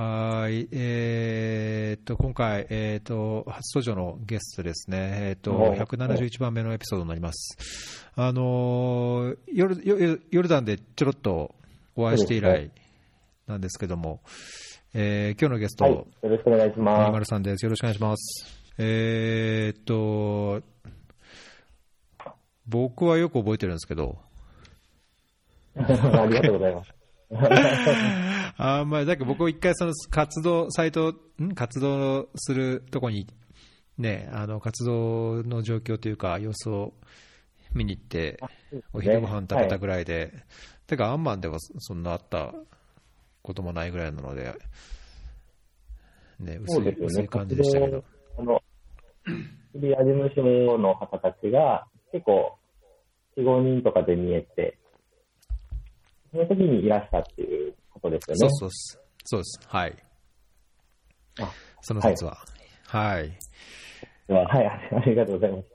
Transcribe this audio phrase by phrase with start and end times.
[0.00, 8.06] はい、えーっと、今回、えーっと、初登場のゲストですね、えーっと、はい171番目のエピソードになります。
[8.14, 11.52] あのーヨル、ヨヨルダンでちょろっと
[11.96, 12.70] お会いして以来
[13.48, 14.20] なんですけども、
[14.94, 15.94] えー今日のゲスト、はい。
[15.94, 17.64] よろしくお願いしまマルさんです。
[17.64, 18.46] よろしくお願いします。
[18.78, 20.62] えーっと、
[22.68, 24.16] 僕はよく覚えてるんですけど、
[25.74, 25.80] す。
[25.90, 28.37] ありがとうございます。
[28.60, 31.54] あんまり、だけど僕一回その活動、サイト、ん？
[31.54, 33.28] 活動するとこに、
[33.96, 36.92] ね、あの、活動の状況というか、様子を
[37.72, 38.40] 見に行って、
[38.92, 40.32] お昼ご飯食べたぐらいで、
[40.88, 42.52] てか、アンマンではそんなあった
[43.42, 44.52] こともないぐらいなので、
[46.40, 46.96] ね、薄い、ね。
[46.98, 48.04] 薄い感じでしたけど。
[48.38, 48.60] あの、
[49.72, 52.58] シリア事務所の方たちが結構、
[53.36, 54.76] 4、5人とかで見えて、
[56.32, 58.38] その時にいらしたっていうことですよね。
[58.38, 59.00] そうそうです。
[59.24, 59.60] そうです。
[59.66, 59.96] はい。
[61.40, 61.52] あ
[61.82, 62.38] その説は。
[62.86, 63.38] はい。
[64.26, 65.68] でははい、ありがとうございます。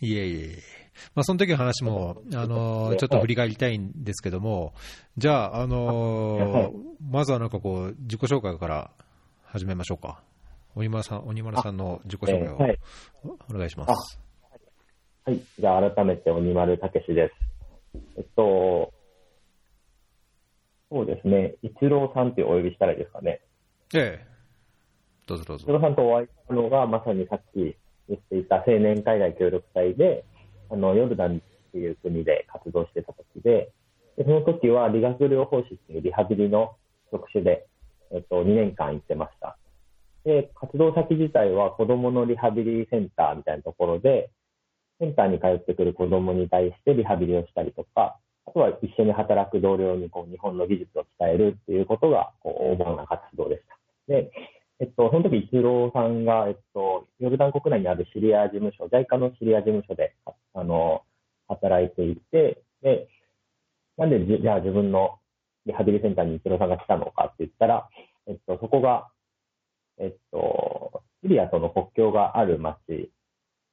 [0.00, 0.78] いえいえ。
[1.14, 4.74] まあ、その時の話も、あの、ちょっと振り返りたいんですけども、
[5.16, 8.90] じゃあ、あの、まずはなんかこう、自己紹介から
[9.44, 10.22] 始めましょうか。
[10.74, 12.78] 鬼丸さん、鬼丸さんの自己紹介
[13.24, 13.36] を。
[13.50, 14.20] お願いします。
[15.24, 15.40] はい。
[15.58, 17.34] じゃあ改めて鬼丸武史です。
[18.16, 18.92] えっと、
[20.90, 21.54] そうですね。
[21.62, 23.40] 一郎さんってお呼びしたらいいですかね。
[23.94, 24.26] ええ。
[25.26, 25.64] どうぞどうぞ。
[25.68, 27.76] 一郎さんとお会いしたのが、まさにさっき
[28.08, 30.24] 言っていた青年海外協力隊で、
[30.70, 31.40] あの、ヨルダンっ
[31.72, 33.70] ていう国で活動してた時で、
[34.16, 36.76] でその時は理学療法士っていうリハビリの
[37.12, 37.66] 職種で、
[38.10, 39.58] えっと、2年間行ってました。
[40.24, 44.30] で、活動先自体は子供のリハビリセンターみたいなところで、
[44.98, 48.16] センターに通ってくる子供に対してリハビリをしたりとか、あ
[48.48, 53.78] あとは一緒に働く同僚にこう日本の技術を伝えるっていうことがこう主な活動でした。
[54.08, 54.30] で、
[54.80, 60.14] えっと、その時一郎さんが、えっと、ヨルダン国内にあるシリア事務所、JICA のシリア事務所で、
[60.54, 61.02] あの、
[61.48, 63.08] 働いていて、で、
[63.96, 65.18] なんでじじゃあ自分の
[65.66, 67.88] リハビリセンターに一郎さんが来たのかって言ったら、
[68.26, 69.08] えっと、そこが、
[69.98, 72.78] えっと、シリアとの国境がある町、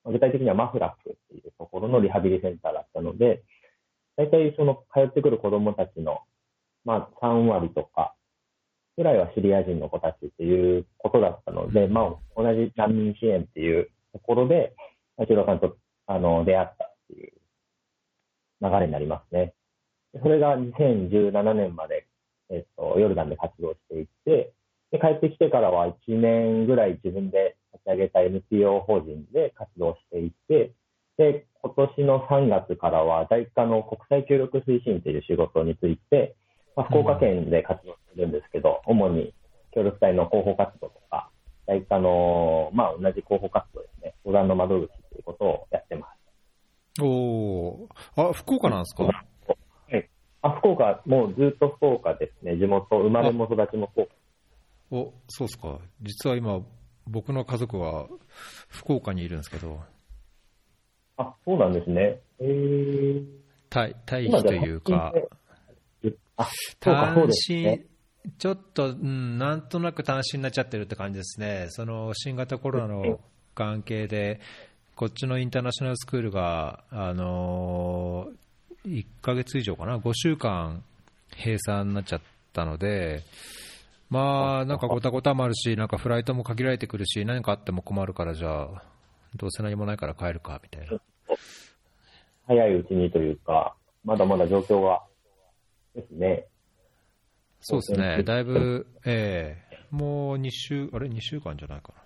[0.05, 3.43] 具体的にはマフラックっていうところのリハビリセンターだったので、
[4.17, 6.19] 大体その通ってくる子供たちの、
[6.83, 8.15] まあ3割とか
[8.97, 14.73] ぐらいはシリア人の子たちっていうことだったので、まあ同じ難民支援っていうところで、
[15.21, 15.77] 一郎さんと
[16.07, 17.33] あの出会ったっていう
[18.61, 19.53] 流れになりますね。
[20.21, 22.07] それが2017年まで、
[22.49, 24.53] えっと、ヨルダンで活動していて、
[24.91, 30.71] で帰ってきてからは1年ぐらい自分で立ち上げた NPO 法人で活動していて、
[31.17, 36.35] で、今年の3月からは JICA の国際協力推進という仕事について、
[36.75, 39.33] まあ、福岡県で活動してるんですけど、主に
[39.73, 41.29] 協力隊の広報活動とか、
[41.67, 47.01] JICA の、まあ、同じ広報活動ですね、相談の窓口ということをやってます。
[47.01, 49.03] おーあ、福岡なんですか？
[49.03, 49.11] は
[49.97, 50.09] い。
[50.41, 52.57] あ、福岡、もうずっと福岡ですね。
[52.57, 54.11] 地元、生まれも育ちも福岡。
[54.91, 55.79] お、そうですか。
[56.01, 56.61] 実は今、
[57.07, 58.07] 僕の家族は
[58.69, 59.79] 福岡にいるんですけど、
[61.17, 62.19] あ、そうなんですね。
[62.39, 63.25] えー。
[63.73, 65.13] 待待機というか、
[66.37, 66.45] あ、
[66.81, 67.85] そうか、そう単です身ね。、
[68.37, 73.19] ちょっと、うん、なんとなく単身になっちゃってるって感じですね、その新型コロナの
[73.53, 74.39] 関係で、
[74.95, 80.83] こっちのインターナショナルスクールが、あのー、1ヶ月以上かな、5週間
[81.37, 82.21] 閉鎖になっちゃっ
[82.53, 83.23] たので、
[84.09, 88.83] まあ、なんかごたごたもあるし、なんかフライトも限られてくるし、何かあっても困るから、じゃあ、
[89.35, 90.99] どうせ何もないから帰るかみたいな。
[92.47, 95.03] 早いうちにというか、まだまだ状況が
[95.95, 96.45] ですね。
[97.59, 102.03] そうですね、 だいぶ、ええもう2週、あれ、2週間じゃないかな。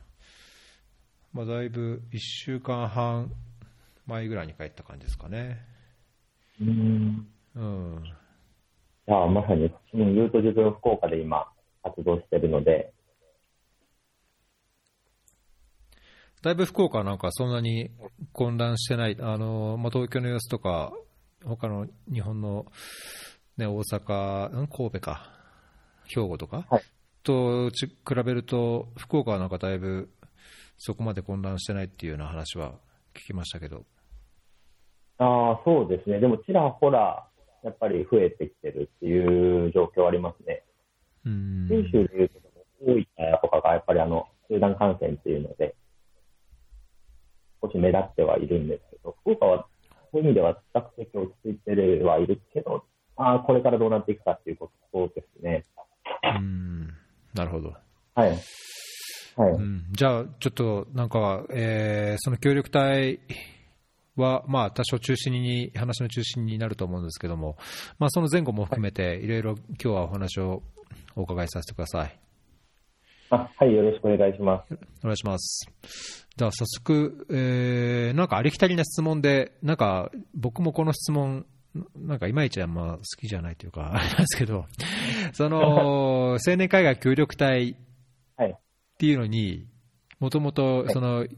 [1.33, 3.31] まあ、だいぶ1週間半
[4.05, 5.57] 前ぐらいに帰った感じですかね。
[6.61, 7.27] うん。
[7.55, 8.03] うん。
[9.07, 11.47] じゃあ、まさに、うん言うと自分福岡で今、
[11.83, 12.93] 活動してるので、
[16.41, 17.91] だいぶ福岡はなんかそんなに
[18.31, 20.93] 混乱してない、あのまあ、東京の様子とか、
[21.43, 22.65] 他の日本の、
[23.57, 24.67] ね、大阪、ん？
[24.67, 25.31] 神戸か、
[26.07, 26.83] 兵庫とか、はい
[27.23, 30.09] とち比べると、福岡はなんかだいぶ
[30.77, 32.73] そこまで混乱してないっていうような話は
[33.13, 33.85] 聞きましたけど。
[35.17, 36.19] ああ、そうですね。
[36.19, 37.27] でも、ちらほら、
[37.63, 40.63] やっぱり増えてきてるっていう状況ありますね。
[41.25, 42.39] うん九州でいうと、
[42.81, 43.05] 大分
[43.41, 45.75] とかがやっぱりあの、集団感染っていうので、
[47.61, 49.67] 少し目立ってはいるんですけど、福岡は
[50.11, 52.83] そういう意味では比較的落ち着いてはいるけど、
[53.15, 55.65] ああ、これからどうなっていくかっていうことですね。
[56.23, 56.93] うん
[57.33, 57.73] なるほど。
[58.15, 58.29] はい。
[59.35, 59.51] はい。
[59.53, 63.19] うん、じゃあ、ちょっとなんか、えーその協力隊
[64.15, 67.57] は、まあ、多少中心に、話の中心になると思うんですけども、
[67.99, 70.63] まあ、その前後も含めて、いろいろ今日はお話を
[71.15, 72.28] お伺いさせてください。
[73.29, 74.73] あ、はい、よろしくお願いします。
[75.01, 75.69] お願いします。
[76.35, 81.45] じゃあ、早速、えーなんかありきたりな質問で、なんか僕もこの質問、
[81.95, 84.65] なんかいまいちあんま好きじゃないというか、あれなんですけど、
[85.33, 87.75] その、 青年海外協力隊
[88.35, 88.51] はい。
[88.51, 88.55] っ
[88.97, 89.67] ていうのに、
[90.19, 91.29] もともと、その、行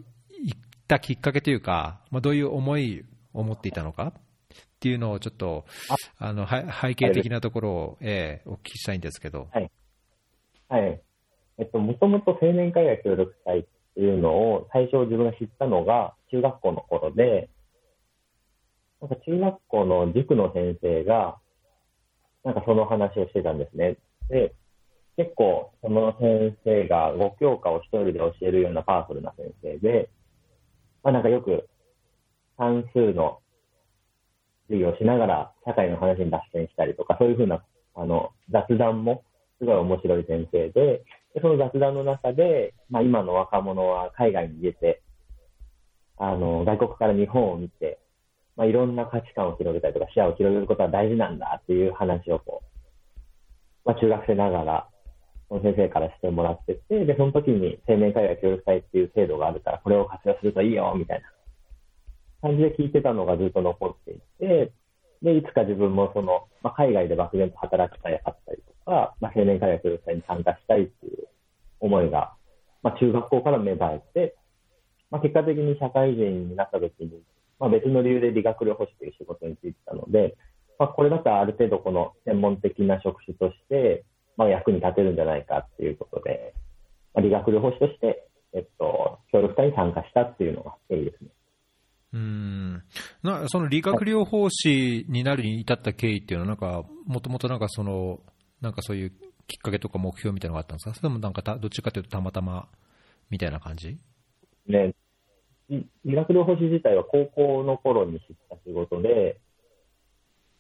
[0.56, 3.04] ったきっかけというか、まあ、どういう思い
[3.34, 4.22] を持っていたのかっ
[4.80, 5.66] ていうのをちょっと、
[6.18, 9.50] あの、は背景的なところを、ええお聞きしたいんですけど。
[9.52, 9.72] はい。
[11.58, 13.64] えっと、もともと青年海外協力隊っ
[13.96, 17.50] ていうのを最初自分が知ったのが中学校の頃で、
[19.02, 21.38] なんか中学校の塾の先生が、
[22.44, 23.98] なんかその話をしてたんですね。
[24.30, 24.54] で、
[25.18, 30.10] 結構その先生が5教科を一人で教えるようなパワフルな先生で、
[31.04, 31.68] まあなんかよく
[32.58, 33.40] 算数の
[34.68, 37.64] 授業をしながら社会の話に脱線したりとか、そういうふうな
[37.96, 39.24] あの雑談も
[39.62, 41.04] すごい面白い先生で、
[41.40, 45.04] その雑談の中で、まあ、今の若者は海外に出て、
[46.18, 48.00] あの、外国から日本を見て、
[48.58, 52.64] まあ、いろんな価値観を広げたりとか視野を広げることは大事なんだっていう話をこ
[53.86, 54.90] う、まあ、中学生ながら、
[55.48, 61.28] その先生からしてもらってて、で、その時に青年海外協力隊っていう制度があるから、これを活用するといいよ、みたいな
[62.42, 64.72] 感じで聞いてたのがずっと残っていて、
[65.22, 71.28] で、いつか自分もその、まあ、海外で漠然と働きたいかったりとか、まあ、青年海外協に参加したいっていう
[71.80, 72.34] 思いが、
[72.84, 74.36] まあ、中学校から芽生えて、
[75.10, 77.22] まあ、結果的に社会人になった時に、
[77.60, 80.36] まあ、別の理由で理学療法士という仕事に就いてたので、
[80.80, 84.04] まあ、これだったらある程度この専門的な職種として、
[84.38, 86.54] まあ、役に立てるんじゃないかっていうことで、
[87.14, 91.30] まあ、理学療法士として、えっと、協力隊に参加したっていうのが経緯ですね。
[92.14, 92.84] うん
[93.24, 98.20] なその理学療法士になるに至った経緯っていうのは、なんか、もともとなんかその、
[98.62, 99.12] なんかそういう
[99.48, 100.94] きっかけとか目標みたいなのがあったんですか？
[100.94, 102.68] それもなんかた、どっちかというとたまたま
[103.30, 103.98] みたいな感じ？
[104.68, 104.94] ね、
[105.70, 109.40] 理理学療法士自体は高校の頃に知った仕事で、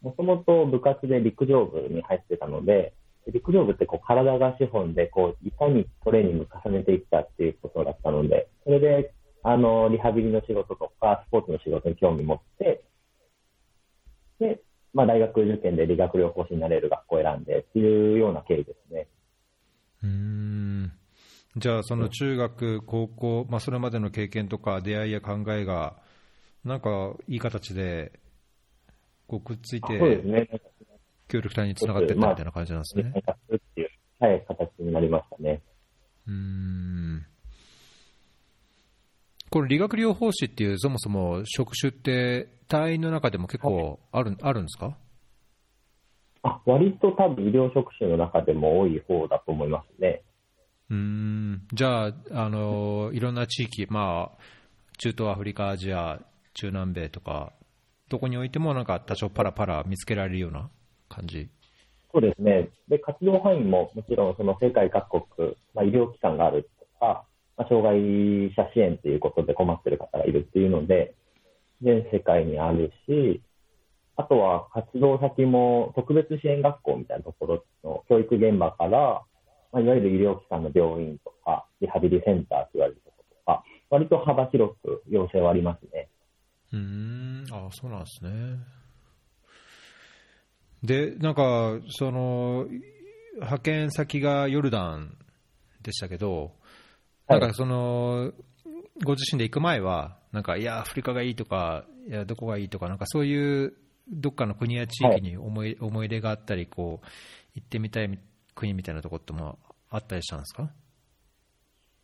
[0.01, 2.93] もともと部活で陸上部に入ってたので、
[3.31, 9.13] 陸上部ってこう体が資本でこういかにトレーニング重ねていくかっていうことだったので、それで
[9.43, 12.83] あのリハビリの仕事とかスポーツの仕事に興味持って、
[14.39, 14.59] で、
[14.93, 19.07] まあ、大学受験で理学療法士になれる学校を選んでっていうような経緯ですね。
[20.03, 20.91] うーん
[21.57, 25.97] じゃあ、その中学、高校、まあ、それまでの経験とか出会いや考えが、
[26.63, 28.11] なんかいい形で
[29.27, 30.49] こうくっついて、ね。
[31.27, 33.13] 協力隊につながっていったみたいな感じなんですね。
[34.19, 35.61] はい、形になりましたね。
[36.27, 37.25] うーん
[39.49, 44.95] これ、理学療法士っていう、そもそも職種って、隊員の中でも結構ある,、あるんですか？
[46.43, 50.21] あ、割と多分医療職種の中でも多い方だと思いますね。
[50.89, 54.37] うーんじゃあ、あのいろんな地域、まあ、
[54.97, 56.19] 中東アフリカ、アジア、
[56.53, 57.51] 中南米とか、
[58.09, 60.69] どこにおいてもなんか多少パラパラ見つけられるような
[61.09, 61.49] 感じ？
[62.13, 62.69] そうですね。
[62.87, 67.25] で、活動範囲ももちろんその世界各国、まあ、医療機関があるとか、
[67.57, 71.15] まあ、障害者支援ということで困っている方がいるっていうので、
[71.81, 73.41] 全世界にあるし、
[74.15, 79.23] あとは活動先も特別支援学校みたいなところの教育現場から、
[79.71, 86.09] まあ、いわゆる医療機関の病院とか、リハビリセンターと言われるところとか、割と幅広く要請はありますね。
[86.73, 88.31] うーん、あそうなんですね。
[90.83, 92.67] で、なんか、その、
[93.35, 95.17] 派遣先がヨルダン
[95.81, 96.53] でしたけど、
[97.27, 98.33] はないんかその、
[99.03, 103.73] ご自身で行く前は、なんか、いや、アフリカがいいとか、いや、どこがいいとか、なんかそういう、
[104.09, 107.05] どっかの国や地域に思い,、思い出があったり、こう、
[107.55, 108.19] 行ってみたい
[108.55, 109.59] 国みたいなところっても
[109.89, 110.69] あったりしたんですか？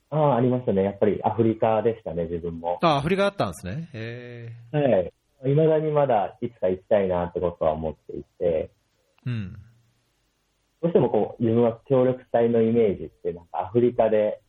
[0.10, 0.84] ああ、ありましたね。
[0.84, 2.80] やっぱりアフリカでしたね、自分も。
[2.82, 3.90] あ、アフリカあったんですね。
[3.94, 5.52] へはい。
[5.52, 9.54] いまだにまだいつか行きたいなってことは思っていて、ーうん。
[10.82, 14.40] どうしてもこう、自分は協力隊のイメージって、なんかアフリカで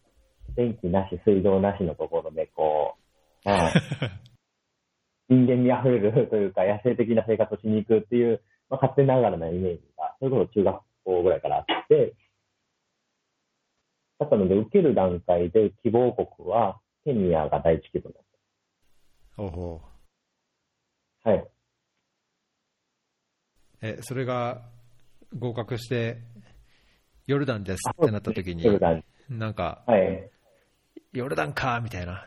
[0.54, 3.07] 電気なし、水道なしのところでこう、まあ、
[5.28, 12.14] 人間味あふれるというか、野生的な生活をしに行くっていう、まあ、勝手ながらなイメージが、それこそ中学校ぐらいからあって、
[14.18, 18.22] だったので、受ける段階で希望国は、ケニアが第一希望だっ
[19.36, 21.24] ほうほう。
[21.24, 21.30] た。
[21.30, 21.48] はい。
[23.82, 24.62] え、それが
[25.36, 26.18] 合格して
[27.26, 28.64] ヨルダンですってなった時に。
[29.28, 30.30] なんか、はい。
[31.12, 32.26] ヨルダンかみたいな。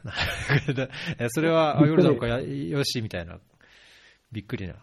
[1.30, 3.40] それは、ヨルダンか、よし、みたいな。
[4.32, 4.76] びっくりな。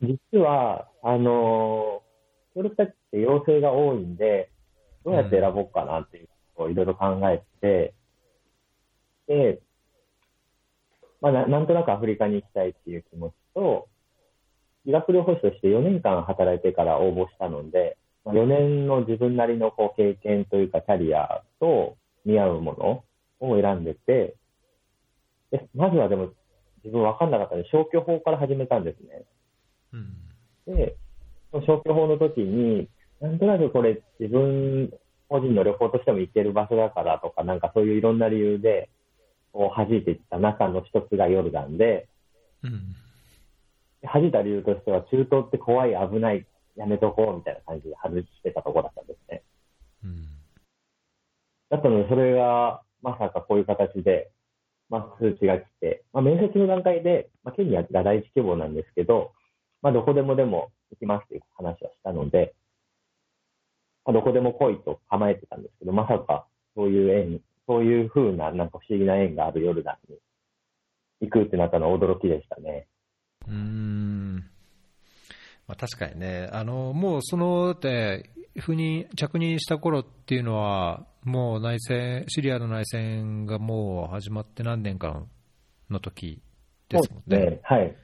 [0.00, 4.50] 実は、あのー、協力隊って要請が多いんで、
[5.04, 7.94] どうやって選ぼうかなっていうことをいろいろ考えて、
[9.26, 9.60] で、
[11.20, 13.88] まあな、なんとなくアフリカに行きたいっていう気持ちと、
[14.86, 23.04] 理学療法士として4年間働いてから応募したので、まあ4年の自分なりのこう経験というかキャリアと見合うもの
[23.40, 24.36] を選んでて、
[25.50, 26.32] でまずはでも
[26.84, 29.24] 自分分かんなかったので消去法から始めたんですね。
[29.92, 30.76] うん。
[30.76, 30.96] で、
[31.50, 32.88] その消去法の時に、
[33.20, 34.92] なんとなくこれ自分
[35.28, 38.90] 個人の旅行としても行ける場所だからとか、なんかそういういろんな理由で、
[39.52, 42.08] こう弾いていった中の一つがヨルダンで、
[42.62, 42.94] うん。
[44.02, 49.42] 弾いた理由としては中東って怖い、危ない、やめとこうみたいな感じで外してたところだったんですね。
[50.04, 50.24] うん。
[51.70, 54.30] だったので、それがまさかこういう形で、
[54.88, 59.32] まあ、数値が来て、まあ、面接の段階で、まあ、ケニアが第一希望なんですけど、
[59.82, 62.54] まあ、どこでもでも行きますっていう話はしたので、
[64.04, 70.18] まあ、どこでも来いと構えてたんですけど、まさかそういう縁、そういう風な、なんか不思議な縁があるヨルダンに
[71.20, 72.86] 行くってなったのは驚きでしたね。
[73.46, 74.36] うーん。
[75.66, 85.28] まあ、確かにね、あの、もうその、だって、赴任、着任した頃っていうのは、もう内戦、シリアの内戦がもう始まって何年間
[85.90, 86.40] の時
[86.88, 87.50] ですもんね。
[87.50, 87.60] ね。
[87.62, 87.94] はい。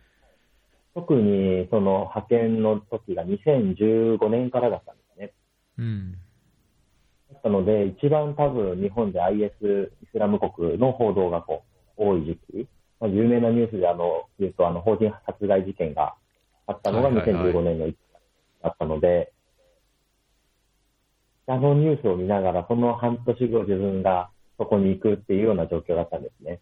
[0.95, 5.33] 特にその派遣の時が2015年からだったんですね。
[5.79, 6.13] うん。
[6.13, 6.19] だ
[7.39, 11.65] ったので、一番多分日本で IS イスラム国の報道がこ
[11.97, 12.69] う多い時期、
[13.01, 16.15] まあ、有名なニュースであの言うとあの法人殺害事件が
[16.67, 17.99] あったのがはいはいはい2015年の1月
[18.63, 19.33] だったので、
[21.47, 26.61] あのニュースを見ながら、その半年後自分がそこに行くっていうような状況だったんですね。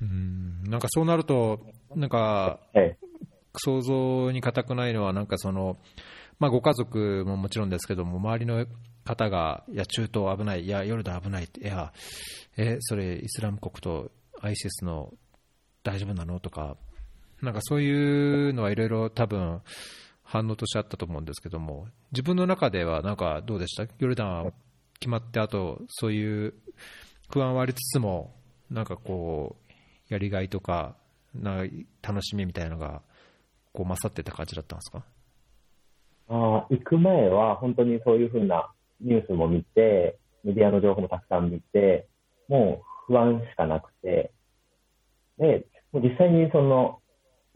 [0.00, 0.70] うん。
[0.70, 1.60] なんかそうなると、
[1.94, 2.96] なんか、はい。
[3.56, 5.78] 想像に難くないのは、なんかその、
[6.38, 8.64] まあ、ご家族ももちろんですけども、周りの
[9.04, 11.92] 方が、いや、中東危ない、いや、ヨルダン危ないって、いや、
[12.56, 15.12] え、それ、イスラム国と ISIS の
[15.82, 16.38] 大丈夫なの？
[16.38, 16.76] とか、
[17.42, 19.62] なんかそういうのはいろいろ多分、
[20.30, 23.90] 反応としてあったと思うんですけども、自分の中ではなんかどうでした？
[23.98, 24.52] ヨルダンは
[25.00, 26.52] 決まって、あと、そういう
[27.30, 28.34] 不安はありつつも、
[28.70, 29.56] なんかこ
[30.10, 30.96] う、やりがいとか、
[31.34, 31.64] な
[32.02, 33.00] 楽しみみたいなのが、
[33.72, 35.02] こう勝ってた感じだったんですか？
[36.28, 38.70] あ行く前は本当にそういうふうな
[39.00, 42.06] ニュースも見て、メディアの情報もたくさん見て、
[42.48, 44.30] もう不安しかなくて、
[45.38, 47.00] で、もう実際にその、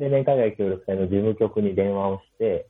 [0.03, 2.67] 青年海外協力隊の事務局に電話をして、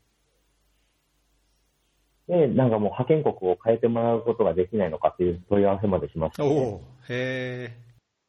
[2.29, 6.81] で、なんかもう派遣国を変えてもらうことができないのかっていう問い合わせまでしました、ね。
[7.09, 7.75] へ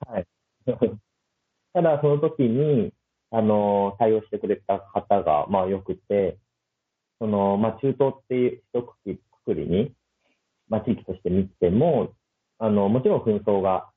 [0.07, 0.27] はい。
[1.73, 2.93] ただ、その時に、
[3.29, 6.37] あの、対応してくれた方が、まあ、良くて、
[7.19, 9.93] その、まあ、中東っていう一くくくりに、
[10.69, 12.13] まあ、地域として見ても、
[12.57, 13.89] あの、もちろん紛争が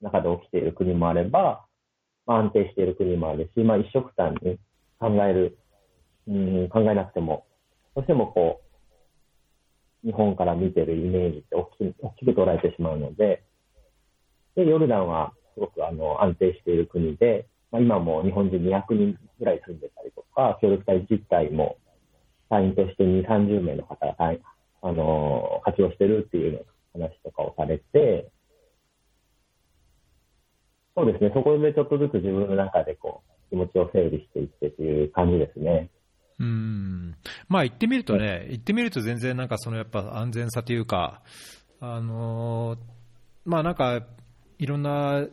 [0.00, 1.66] 中で起きている国もあれば、まあ、
[2.26, 4.58] 安定している国もあるし、まあ、一緒くたに
[4.98, 5.58] 考える、
[6.28, 7.46] うん、考えなくても、
[7.94, 13.44] どうしてもこう、日本から見てるイメージって大きく大きく捉えてしまうので、
[14.54, 21.76] で、ヨルダンはすごくあの安定している国で、まあ、今も日本人200人ぐらい住んでたりとか、協力隊自体も
[22.48, 24.14] 隊員として2、30名の方が
[24.82, 26.64] あの活用してるっていうよ
[26.94, 28.30] うな話とかをされて、
[30.96, 35.90] そうですね、そこでちょっとずつ自分の中でこう気持ちを整理していってっていう感じですね。
[36.38, 37.14] うん
[37.48, 41.22] まあ行ってみるとね、行ってみると全然なんかそのやっぱ安全さというか、
[41.80, 42.78] あのー
[43.44, 44.02] まあなんか
[44.58, 45.26] いろんな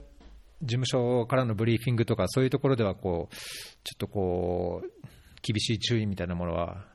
[0.62, 5.02] 事務所からのブリーフィングとかそういうところではこうちょっとこう
[5.42, 6.86] 厳しい注意みたいなものは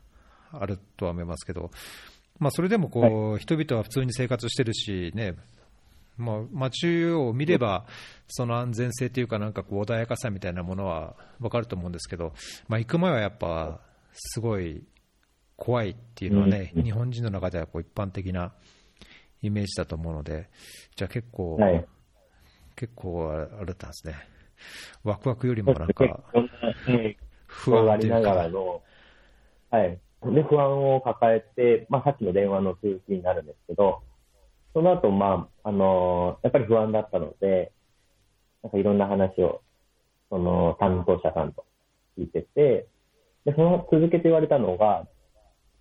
[0.52, 1.70] あるとは思いますけど、
[2.38, 5.35] まあそれでもこう、人々は普通に生活してるしね。
[6.16, 7.87] まあ、街を見れば、
[8.28, 12.32] その安全性というか、なんかこう穏やかさみたいなものは分かると思うんですけど、
[12.68, 13.80] まあ、行く前はやっぱ、
[14.12, 14.82] すごい
[15.56, 18.52] 怖いっていうのはね、うん日本人の中ではこう一般的な
[19.42, 20.49] イメージだと思うので、
[20.94, 21.87] じゃあ結構、はい。
[22.76, 24.14] 結構あれだったんですね。
[25.02, 26.20] ワクワクよりもなんか、
[26.85, 28.82] 不不安がありな安というか、がらの、
[29.70, 29.99] はい。
[30.35, 34.02] で、不安を抱えて、まあ、さっきの電話の続きになるんですけど、
[34.76, 37.73] その後、まあ、あのやっぱり不安だったので、
[38.62, 39.62] なんかいろんな話を、
[40.28, 41.64] その担当者さんと
[42.18, 42.87] 聞いてて、
[43.47, 45.06] で、その続けて言われたのが、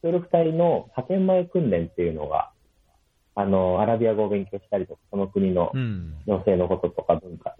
[0.01, 2.51] 協力隊の派遣前訓練っていうのが、
[3.35, 6.13] あの、アラビア語を勉強したりとか、その国のうん。
[6.25, 7.53] 行政のこととか文化、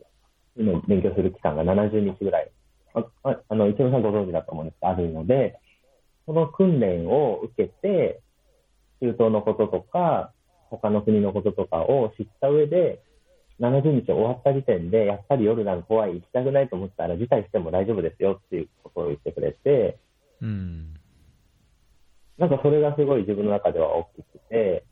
[0.56, 2.51] のを勉強する期間が70日ぐらい、
[2.94, 5.60] あああの、一郎さんご存知だと思うんですが、あるので、
[6.25, 8.22] その訓練を受けて、
[9.01, 10.32] 中東のこととか、
[10.69, 13.01] 他の国のこととかを知った上で、
[13.60, 19.98] 70日終わった時点で、やっぱりヨルダン怖い、行きたくないと思ったら辞退しても大丈夫ですよっていうことを言ってくれて、
[20.41, 20.93] うん。
[22.38, 24.84] なんかそれがすごい自分の中では大きくて、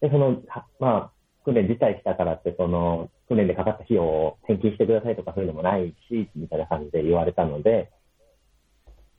[0.00, 1.12] で、その、はまあ、
[1.44, 7.90] 訓練辞退したからって、その、訓練でかかった費用を返金してくださいとかそういうのもないし、みたいな感じで言われたので、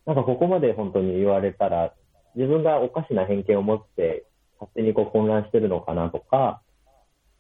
[0.05, 1.93] なんかここまで本当に言われたら、
[2.36, 4.25] 自分がおかしな偏見を持って、
[4.59, 6.61] 勝手にこう混乱してるのかなとか、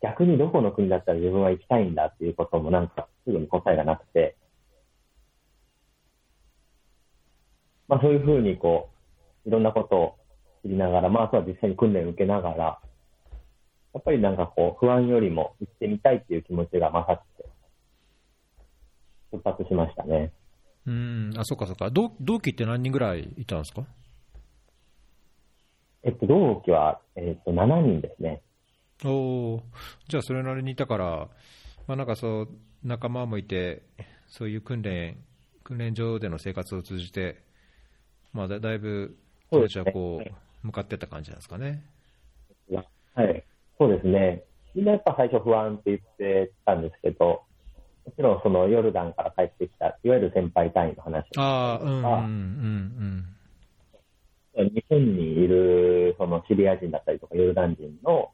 [0.01, 4.37] 逆にどこの国だったら自分は行きたいんだっていうこともなんかすぐに答えがなくて、
[7.87, 8.89] まあそういうふうにこ
[9.45, 10.15] う、いろんなことを
[10.63, 12.79] 知りながら、まああとは実際に訓練を受けながら、
[13.93, 17.45] やっぱりなんかこう不安よりも行ってみたいっていう気持ちが勝って、
[19.33, 20.31] 出発しましたね。
[20.85, 21.33] うん。
[21.37, 21.89] あ、そっかそっか。
[21.89, 23.85] 同同期って何人ぐらいいたんですか？
[26.03, 28.41] えっと、同期は、えっと、7人ですね。
[29.05, 29.09] お
[29.55, 29.63] お。
[30.07, 31.29] じゃあ、それなりにいたから、
[31.87, 32.49] まあ、なんかそう、
[32.83, 33.83] 仲間もいて、
[34.27, 35.17] そういう訓練、
[35.63, 37.43] 訓練場での生活を通じて、
[38.33, 39.17] まあ、だだいぶ
[39.49, 40.21] 気持ちはこ
[40.63, 41.83] う、向かってった感じなんですかね。
[43.15, 43.43] はい。
[43.77, 44.43] そうですね。
[44.75, 47.43] みんなやっぱ最初不安って言ってたんですけど、
[48.05, 53.25] もちろんそのヨルダンから帰ってきた、いわゆる先輩隊員の話ああ、うんうんうん
[54.63, 58.31] 日本にいるそのシリア人だったりとかヨルダン人の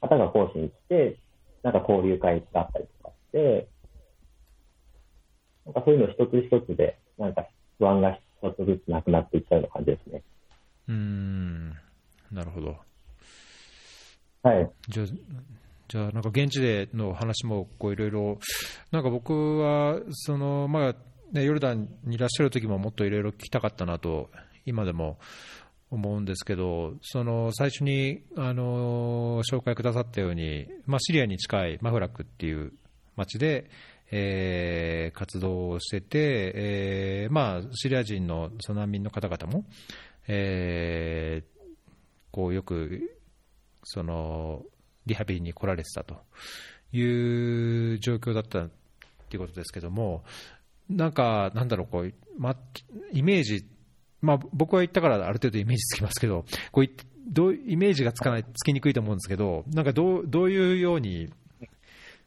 [0.00, 1.18] 方が講師に来て、
[1.62, 3.68] なんか交流会があったりとかして、
[5.64, 7.46] なんかそういうの一つ一つで、なんか
[7.78, 10.22] 不安が一つずつなくなっていっちゃうような感じですね。
[10.88, 10.94] うん。
[10.94, 12.36] うん。
[12.36, 12.76] なるほど。
[14.42, 14.70] はい。
[14.88, 15.06] じゃあ、
[15.88, 18.38] じゃあなんか現地での話もこういろいろ、
[18.90, 20.94] なんか僕は、その、まあ、
[21.34, 24.30] ね、ヨルダンにいらっしゃる時ももっといろいろ聞きたかったなと、
[24.66, 25.18] 今でも
[25.90, 32.72] 思うんですけど、その最初に、あの紹介くださったように、まあ、シリアに近いマフラクっていう
[33.16, 33.68] 町で、
[34.12, 39.64] えー活動をしてて、えーまあ、シリア人の難民の方々も、
[40.28, 41.54] えー
[42.30, 43.20] こうよく
[43.84, 44.62] その
[45.06, 46.16] リハビリに来られてたと
[46.90, 48.70] いう状況だったっ
[49.28, 50.24] ていうことですけども、
[50.88, 52.56] なんか、なんだろう、こう、ま、
[53.12, 53.66] イメージ、
[54.20, 56.90] まあ、僕は言ったからある程度イメージつきますけど、こうい
[57.26, 61.32] どうイメージがつかない、つきにくいと思うんですけど、なんかどうどういうように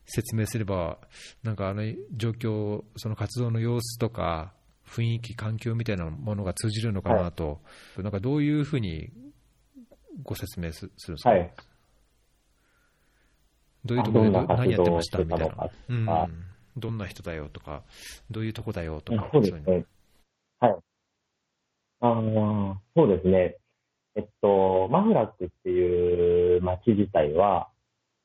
[0.06, 0.98] 説明すれば、
[1.43, 1.84] なんかあの
[2.15, 4.54] 状況、その活動の様子とか、
[4.88, 7.62] 雰囲気、環境みたいなものが通じるのかなと、
[7.98, 9.12] なんかどういうふうに
[10.24, 11.54] ご説明すするんですか、はい。
[13.86, 15.70] どういうところで何やってましたみたいな。
[15.89, 16.28] うんあ
[16.78, 17.84] どんな人だよとか、
[18.32, 19.86] どういうとこだよとか、そうですね。
[20.60, 20.76] はい。
[22.00, 23.58] ああ、そうですね。
[24.16, 27.70] えっと、マフラックっていう町自体は、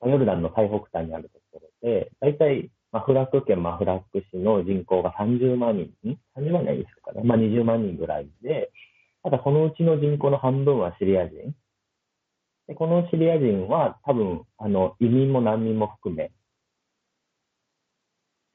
[0.05, 7.23] ヨルダンの最北端にあるところで、大体、マフラック県マフラック市の人口が30万人、ん ?30 万人ですかね。
[7.25, 8.71] まあ20万人ぐらいで、
[9.23, 11.55] ただそのうちの人口の半分はシリア人。
[12.69, 16.31] でこのシリア人は多分、あの、移民も難民も含め、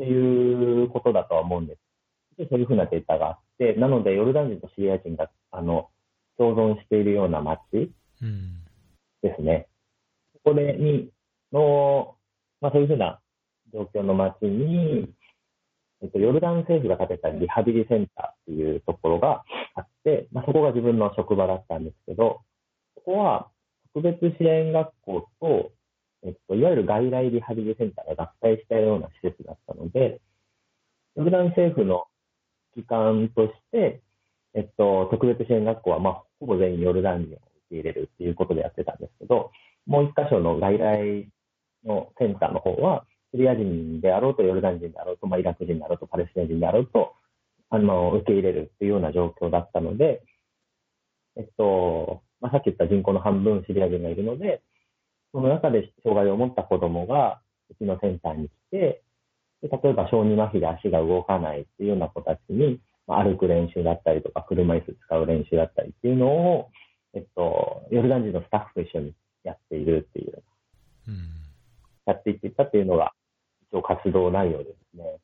[0.04, 1.76] っていうことだとは思うんで
[2.38, 2.48] す。
[2.50, 5.90] そういうふうなデータがあって、なので、ヨルダン人とシリア人が、あの、
[6.38, 7.60] 共存しているような町
[8.22, 8.64] うん
[9.24, 9.68] ですね。
[10.44, 11.10] これに、
[11.52, 12.16] の、
[12.62, 13.20] まあそういうふうな
[13.74, 15.10] 状況の町に、
[16.02, 22.42] えっと、ヨルダン政府が建てたリハビリセンターっていうところがあって、まあそこが自分の職場だったんですけど、
[22.96, 23.50] そこは
[23.94, 25.72] 特別支援学校と、
[26.24, 30.20] えっと、いわゆる外来リハビリセンターが合体したような施設だったので、
[31.16, 32.06] ヨルダン政府の
[32.76, 34.02] 機関として、
[34.54, 39.52] えっと、特別支援学校は、まあ、ほぼ全員ヨルダン人を受け入れるっていうことでやってたんですけど、
[39.86, 41.30] もう一箇所の外来
[41.86, 47.14] のセンターの方は、シリア人であろうと、ヨルダン人であろうと、まあ、イラク人であろうと、パレスチナ人であろうと、
[47.70, 50.24] あの、受け入れるっていうような状況だったので、
[51.36, 54.62] えっと、まあ、さっき言った人口の半分シリア人がいるので、
[55.38, 59.04] その中で障害を持った子供がうちのセンターに来て、
[59.62, 66.70] で例えば小児麻痺で足が動かないっていうような子たちに、まあ、歩く練習だったりとか、車椅子使う練習だったりっていうのを、
[67.14, 70.44] えっと、ヨルダン人のスタッフと一緒にやっているっていう、
[71.08, 71.30] うん
[72.08, 73.12] やっていってたっていうのが、
[73.70, 75.20] 一応活動内容ですね。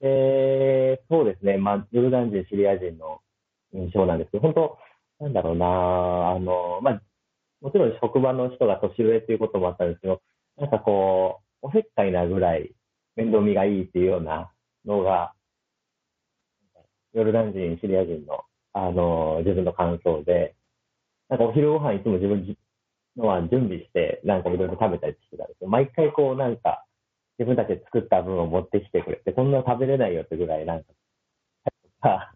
[0.00, 3.20] で、そうですね、まあ、ヨルダン人、シリア人の
[3.72, 4.78] 印象なんですけど、本当、
[5.20, 7.02] なんだろうな、あの、まあ、
[7.62, 10.20] もちろん職場の人が年上っていうこともあったんですけど、
[10.58, 12.74] なんかこう、おせっかいなぐらい
[13.16, 14.50] 面倒見がいいっていうような
[14.84, 15.32] のが、
[17.14, 18.40] ヨルダン人、シリア人の、
[18.72, 20.56] あの、自分の感想で、
[21.28, 22.56] なんかお昼ご飯いつも自分
[23.16, 26.84] のは準備して、なんかいろいろ食べたりしてたんですけど、毎回こうなんか、
[27.38, 30.84] 自分たちで作った分を持ってきてくれて、こんな食べれないよってぐらい、なん
[32.00, 32.34] か、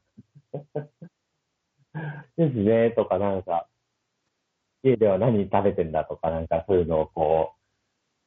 [2.36, 3.66] ですね、とかなんか、
[4.86, 7.54] 家では何食べてんだとか、なんかそういうのをこ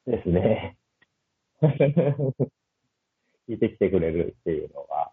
[0.08, 0.78] う、ですね、
[1.62, 5.12] 聞いてきてくれるっていうのは、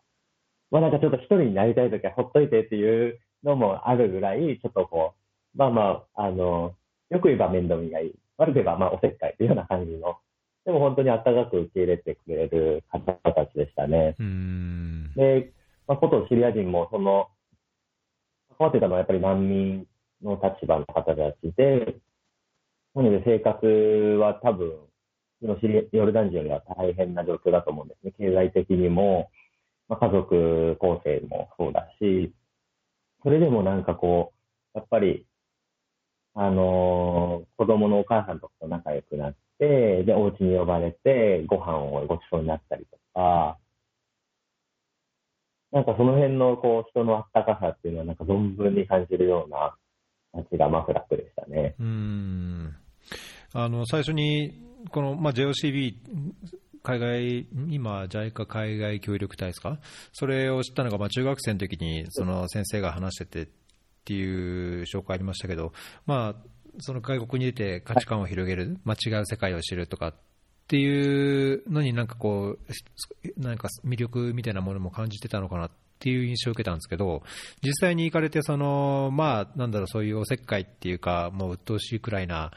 [0.70, 5.14] まあなんかちょっと一人になりたいときはほっといてっていうのもあるぐらい、ちょっとこ
[5.54, 6.74] う、まあまあ、あの、
[7.10, 10.18] よく言えば面倒見がいい、悪く言えばまあおせっかいっていうような感じの、
[10.64, 14.16] でも本当に温かく受け入れてくれる方たちでしたね。
[15.14, 15.52] で、
[15.86, 17.28] まあ、ことシリア人もその、
[18.58, 19.86] 関わってたのはやっぱり難民
[20.22, 21.96] の立場の方たちで、
[22.94, 23.66] なので生活
[24.18, 24.72] は多分、
[25.40, 28.12] ヨルダン人よりは大変な状況だと思うんですね。
[28.18, 29.30] 経済的にも、
[29.88, 32.32] まあ、家族構成もそうだし、
[33.22, 34.32] それでもなんかこ
[34.74, 35.26] う、やっぱり、
[36.34, 43.58] あのー、子供のお母さんとかと仲良くなって、で、お家に呼ばれて、ご飯をごちそうになったりとか、
[45.72, 49.76] なんかその辺のこう人のあったかさっていうのはなんか存分に感じるような
[50.50, 51.74] 街がマフラックでしたね。
[51.78, 52.76] うん
[53.52, 55.94] あの最初にこの、まあ、JOCB
[56.82, 59.80] 海外、今、JICA 海外協力隊ですか、
[60.12, 63.48] それを知ったのが、まあ、中学生の時にその先生が話しててっ
[64.04, 65.72] ていう紹介ありましたけど、
[66.06, 70.14] まあ、その外国に出て価値観を広げる、間違う世界を知るとかっ
[70.68, 77.22] ていうのになんかこう、なんか魅力みたいなものも感じてたのかなっていう印象を受けたんですけど、
[77.62, 82.52] 実際に行かれて、その、まあ、なんだろう、そういうおせっかいっていうか、もう鬱陶しいくらいな、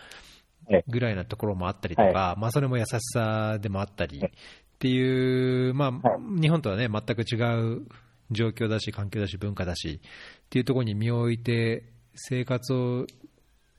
[0.88, 4.30] ぐらいなところもあったりとか、まあ、それも優しさでもあったりっ
[4.78, 7.36] ていう、まあ、日本とはね、全く違
[7.78, 7.88] う
[8.32, 13.08] 状況だし、環境だし、文化だしっていうところに身を置いて、生活を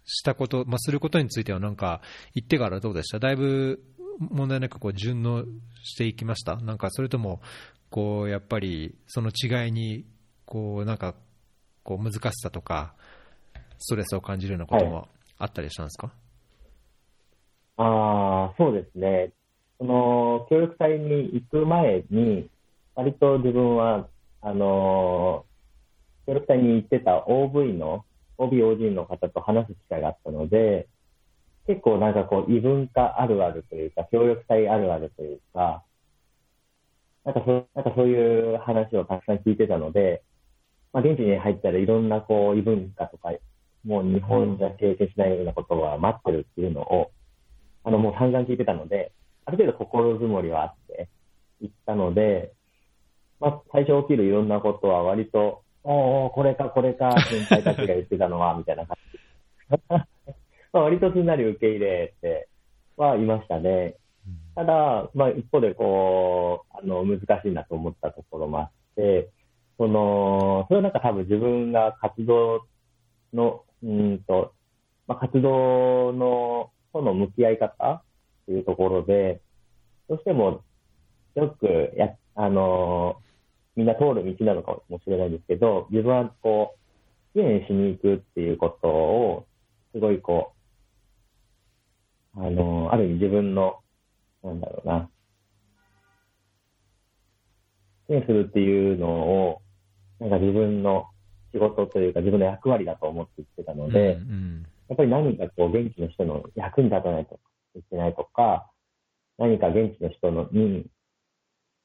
[0.04, 2.00] したこと、まあ、することについては、なんか、
[2.34, 3.18] 行ってからどうでした？
[3.20, 3.84] だいぶ
[4.18, 5.44] 問題なくこう順応
[5.84, 6.56] していきました？
[6.56, 7.40] なんかそれとも
[7.90, 10.06] こうやっぱりその違いに
[10.46, 11.14] こうなんか
[11.82, 12.94] こう難しさとか
[13.78, 19.32] ストレスを感じるようなこともあったりしたんですか、はい、ああそうですね。
[19.78, 22.48] その協力隊に行く前に
[22.94, 24.08] 割と自分は
[24.42, 25.46] あの
[26.26, 28.04] 協力隊に行ってた OV の
[28.38, 30.86] OBOG の方と話す機会があったので
[31.66, 35.84] 結構なんかこう異文化あるあるというか、協力隊あるあるというか、
[37.30, 40.22] なんかそなんかそういう話をたくさん聞いてたので、
[40.92, 43.30] まあ、現地に入ったらいろんなこう異文化とか、
[43.84, 47.12] もう日本じゃ経験しないようなことが待ってるっていうのを、
[47.84, 49.12] あのもう散々聞いてたので、
[49.44, 51.08] ある程度心づもりはあって
[51.60, 52.52] 行ったので、
[53.38, 59.18] まあ、最初起きるいろんなことは割と、おお、これかこれか、先輩たちが言ってたのは、みたいな感じ。
[60.72, 62.48] まあ、割とすんなり受け入れて
[62.96, 63.94] はいましたね。
[64.54, 69.30] ただ、まあ、一方でこう、あの、難しいなと思ったところもあって、
[69.78, 72.66] その、それはなんか多分自分が活動
[73.32, 74.52] の、うんと、
[75.06, 78.02] まあ、活動の、との向き合い方っ
[78.46, 79.40] ていうところで、
[80.08, 80.62] どうしても、
[81.34, 83.16] よくや、あの、
[83.76, 86.76] みんな通る道なのかもしれないんですけど、自分はこ
[87.34, 89.46] う、支援しに行くっていうことを、
[89.92, 90.52] すごいこ
[92.36, 93.78] う、あの、ある意味自分の、
[94.42, 95.10] なんだろうな、
[98.08, 99.62] 支援するっていうのを、
[100.18, 101.06] なんか自分の
[101.52, 107.38] 仕事というか自分の役割だと思って言ってたので、うんうん、やっぱり何かこう現地の人の役に立たないと
[107.76, 108.70] いけないとか、
[109.38, 110.86] 何か現地の人のに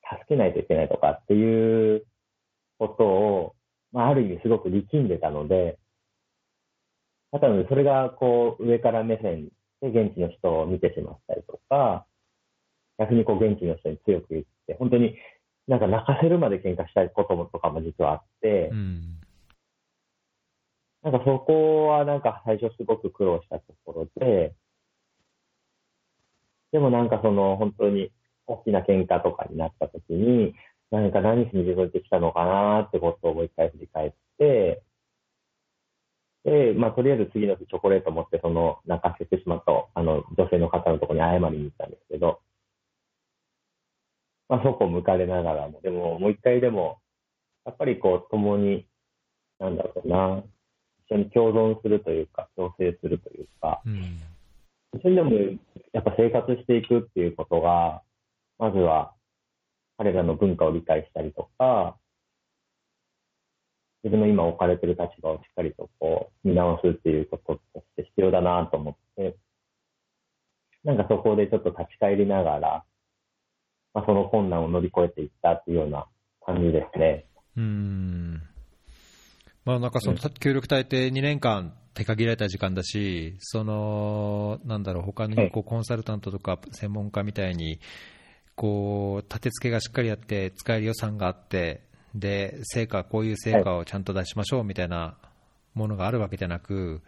[0.10, 2.06] 助けないといけないとかっていう
[2.78, 3.56] ことを、
[3.92, 5.78] まあ、ある意味すごく力んでたので、
[7.32, 9.50] なのでそれがこう上から目線
[9.82, 12.06] で、現地の人を見てしまったりとか、
[12.98, 15.16] 逆にこう現地の人に強く言って、本当に
[15.68, 19.20] なんか泣かせるまで喧嘩したいこともとかも実はあって、うん、
[21.04, 24.54] なんかそこはなんか最初すごく苦労したところで、
[26.72, 28.12] でもなんかその本当に
[28.48, 30.54] 大きな喧嘩とかになった時に、
[30.92, 34.84] 何か何しに自分ってきたのかなってことをもう一回振り返って、
[36.44, 42.40] で、まあ、とりあえず次の日チョコレート持って、その、泣かせてしまった、あの、女性の方のところに謝りに行ったんですけど、
[44.48, 47.00] まあ、そこ向かれながらも、でも、もう一回でも、
[47.66, 48.88] やっぱりこう、共に
[49.60, 50.44] なんだろうな、
[51.08, 54.20] 一緒に共存するというか、共生するというか、うん。
[54.94, 55.32] 一緒にでも
[55.94, 58.02] やっぱ生活していくっていうことが、
[58.58, 59.14] まずは
[59.98, 61.98] 彼らの文化を理解したりとか、
[64.04, 69.36] 自分の今置かれてる立場をしっかりとこう見直すっていうこととして必要だなと思って、
[70.84, 72.86] なんかそこでちょっと立ち返りながら、
[73.96, 76.06] まあ、その困難を乗り越えていったっていうような
[76.46, 77.26] 感じですね。
[77.58, 78.42] うん。
[79.64, 87.80] まあなんかその協力隊って2年間手限られた時間だし、その、なんだろう、他はいにこうコンサルタントとか専門家みたいに、
[88.56, 91.82] こう、立て付けがしっかりあって、使える予算があって、
[92.14, 95.16] で、成果、こういう成果をちゃんと出しましょうみたいな
[95.74, 97.02] ものがあるわけじゃなく、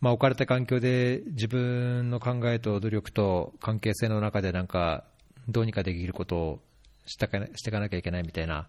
[0.00, 5.04] まあ置かれた環境で自分の考えと努力と関係性の中でなんか、
[5.48, 6.60] どうにかできることを
[7.06, 8.68] したかしていかなきゃいけないみたいな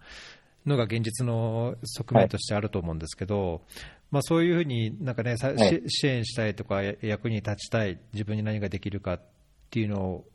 [0.66, 3.62] のが現実の側面としてあると思うんですけど、
[4.12, 5.58] まあ、そういうふうになんか、ねさはい。
[5.58, 9.22] し支援したいとか、や役に立ちたい、自分に何ができるかっ
[9.70, 10.26] ていうのを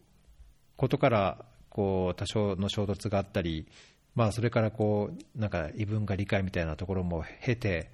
[0.77, 3.67] ことからこう多少の衝突があったり、
[4.15, 7.91] まあ、それからこうなんか異文化理解みたいなところも経て、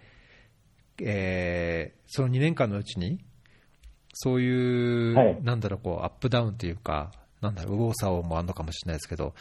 [1.01, 3.25] えーその2年間のうちに、
[4.13, 5.43] そういう、はい。
[5.43, 7.11] なんだろう、こうアップダウンというか、
[7.43, 9.35] なんだろう、右往左往もあるのかもしれないですけど、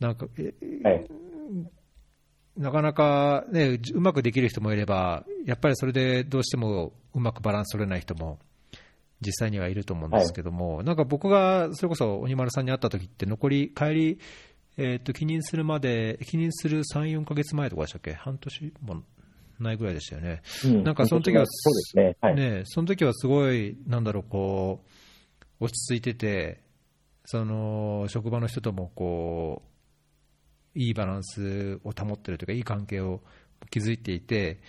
[0.00, 1.06] なんか、えはい。
[2.56, 8.38] なかなか、ね、うまくできる人もいれば、やっぱりそれでどうしてもうまくバランス取れない人も
[9.20, 14.18] 実際にはいると思うんですけども、なんか僕がそれこそ鬼丸さんに会った時って、残り、帰り、
[14.76, 19.02] えー、と帰任するまで、帰任する3、4か月前とかでしたっけ、半年も
[19.58, 20.42] ないぐらいでしたよね。
[20.64, 22.16] うんなんかその時はそうですね。
[22.20, 22.36] はい。
[22.36, 24.84] ね、その時はすごい、なんだろう、こ
[25.60, 26.63] う、落ち着いてて、
[27.24, 29.62] その職場の人ともこ
[30.74, 33.20] う、いいバランスを保ってるというか、いい関係を
[33.70, 34.60] 築いていて、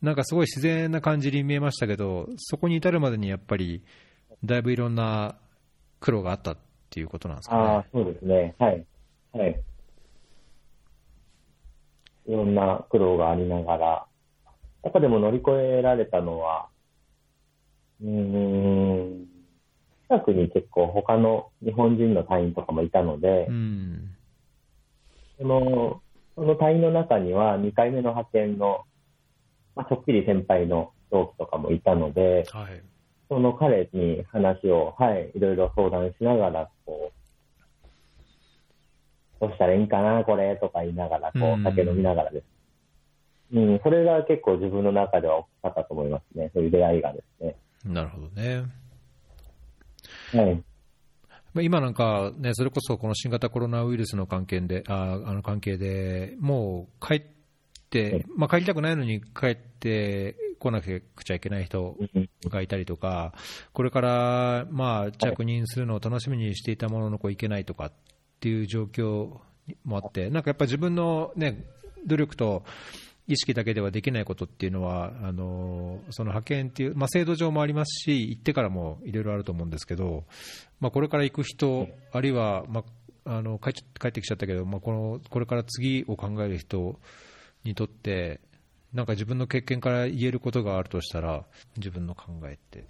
[0.00, 3.82] なんかすごい自然な感じに見えましたけど、そこに至るまでにやっぱり、
[4.44, 5.36] だいぶいろんな
[5.98, 6.56] 苦労があったっ
[6.88, 7.62] ていうことなんですかね。
[7.62, 8.54] あ、そうですね。
[8.58, 8.86] はい。
[9.32, 9.60] はい。
[12.26, 14.06] いろんな苦労がありながら、
[14.82, 16.68] やっぱでも乗り越えられたのは、
[18.00, 19.26] うーん、
[20.10, 24.16] 近くに結構他の日本人の隊員とかもいたのでう、ん。
[25.38, 26.02] その、
[26.34, 28.80] その隊員の中には2回目の派遣の、
[29.76, 32.82] まあ、ちょっぴり先輩の同期とかもいたので、はい。
[33.28, 37.86] その彼に話を、はい、いろいろ相談しながら、こう、
[39.40, 42.44] どうしたらいいんかな、これ、とか言いながら、こう酒飲みながらです。
[43.52, 46.50] うん、それが結構自分の中では大きかったと思いますね。
[46.52, 47.56] そういう出会いがですね。
[47.84, 48.64] なるほどね。
[50.32, 50.62] はい。
[51.52, 57.22] まあ今なんか、ね、それこそこの新型コロナウイルスの関係で、ああの関係でもう帰っ
[57.90, 63.34] て、まあ、帰りたくないのに帰ってこなくちゃいけない人うんがいたりとか、
[63.72, 67.92] これからまあ着任するのを楽しみにしていたもののこういけないとかっ
[68.38, 69.38] ていう状況
[69.84, 71.64] もあって、なんかやっぱり自分の、ね、
[72.06, 72.64] 努力と
[73.26, 80.24] 意識だけではできないことっていうのは、あのその派遣っていう、まあ、制度上もありますし、行ってからもいろいろあると思うんですけど、
[80.80, 82.84] まあ、これから行く人、あるいは、ま
[83.24, 86.98] あ、あの帰っ帰ってきちゃったけど、まあ、このこれから次を考える人
[87.64, 88.40] にとって、
[88.92, 91.44] なんか自分の経験から言えることがあるとしたら、
[91.76, 92.84] 自分の考えって。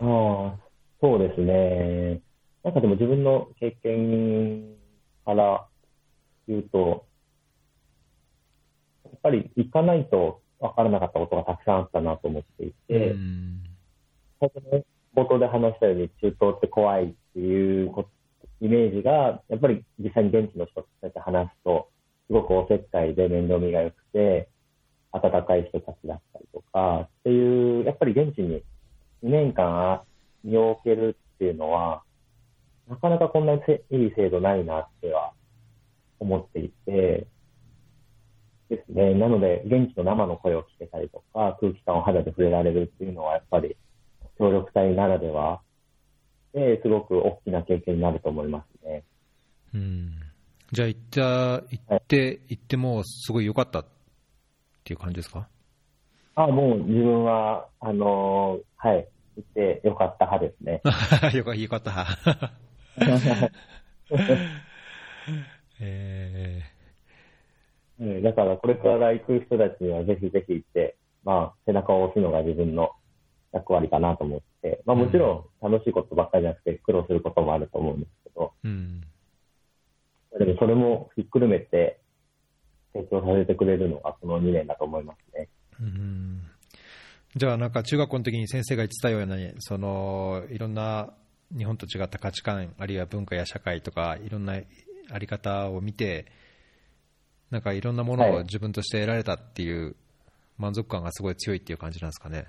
[0.00, 0.56] ああ、
[1.00, 2.20] そうですね。
[2.62, 4.76] なんかでも自分の経験
[5.24, 5.66] から
[6.46, 7.06] 言うと、
[9.22, 13.14] ぱり行かないと分からなかったことがたくさんあったなと思っていて、
[15.14, 17.92] 冒頭で話したように中東って怖いっていう
[18.60, 21.88] イメージが、やっぱり実際に現地の人とそうやって話すと、
[22.26, 24.48] すごくおせっかいで面倒見が良くて、
[25.12, 28.62] 温かい人たちだったりとか、っていう、やっぱり現地に
[29.24, 30.02] 2年間
[30.44, 32.02] 身を置けるっていうのは、
[32.88, 35.32] なかなかこんなにいい制度ないなっては
[36.20, 37.26] 思っていて、
[38.68, 39.14] ですね。
[39.14, 43.76] なので、現地の生の声を聞けたりとか、空気感を肌で触れられるっていうのは、やっぱり
[44.38, 45.60] 協力隊ならでは
[46.54, 49.04] で、すごく大きな経験になると思いますね。
[49.74, 50.12] うん
[50.72, 51.62] じゃあ行った、行
[51.94, 53.86] って、行ってもすごい良かったっ
[54.84, 55.48] ていう感じですか？
[56.34, 60.82] あもう自分は、あのーはい、行ってよかった派ですね。
[61.34, 62.06] よかよかった。
[65.80, 66.62] え
[68.00, 72.90] うんだから、これから行く人たちにはぜひぜひ行って、まあ、背中を押すのが自分の
[73.52, 79.00] 役割かなと思って、まあ、もちろん楽しいことばっかりじゃなくて苦労することもあると思うんですけど、ーうん。
[80.38, 82.00] でもそれもひっくるめて、
[82.92, 85.48] 提供させてくれるのがこの2年だと思いますね。
[85.80, 86.42] うん。
[87.36, 91.12] じゃあ、なんか中学校の時に先生が言ってたように、そのいろんな
[91.56, 94.60] 日本と違った価値観、あるいは文化や社会とか、いろんな
[95.10, 96.26] あり方を見て、
[97.50, 99.96] なんかいろんなものを自分として得られたっていう
[100.58, 102.46] 満足感がすごい強いっていう感じなんですかね。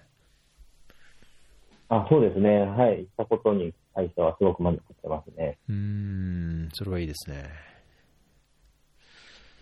[1.88, 5.58] あそうですね、はい、行ったことに対してはすごく満足してますね。
[5.68, 7.50] うん、それはいいですね。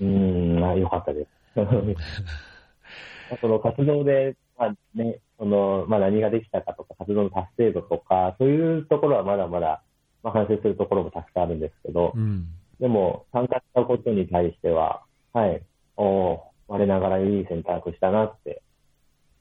[0.02, 1.30] うん、あよかったです。
[3.41, 9.82] その活動で、まあね、そのまあ、何ができたかとか、活動の達成度とか、そういうところはまだまだ、
[10.23, 12.47] まあ、反省するところもたくさんあるんですけど、うん、
[12.80, 15.61] でも、参加したことに対しては、はい、
[15.95, 18.61] おお、我ながらいい選択したなって、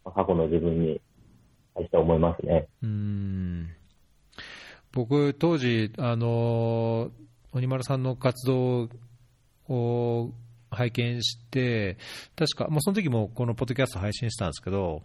[0.04, 1.00] まあ、過去の自分に
[1.74, 2.68] 対して思いますね。
[2.82, 3.70] うん。
[4.92, 7.10] 僕、当時、あの
[7.52, 8.88] 鬼丸さんの活動
[9.68, 10.30] を
[10.70, 11.98] 拝見して、
[12.36, 15.02] 確か、もうその時もこのポッドキャスト配信したんですけど、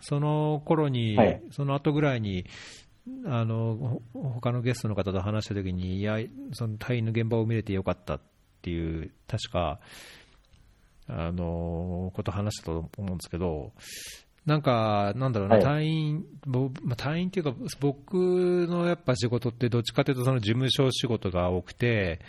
[0.00, 2.46] その頃に、はい、その後ぐらいに、
[3.26, 6.18] あの他のゲストの方と話したときに、いや、
[6.52, 8.20] その隊員の現場を見れてよかったっ
[8.64, 9.78] ていう、確か、
[11.06, 13.72] あのこと話したと思うんですけど、
[14.46, 16.24] なんか、なんだろうな、はい、隊員、
[16.82, 22.20] ま隊員っていうか、僕のやっぱ仕事って、どっちかというと、その事務所仕事が多くて、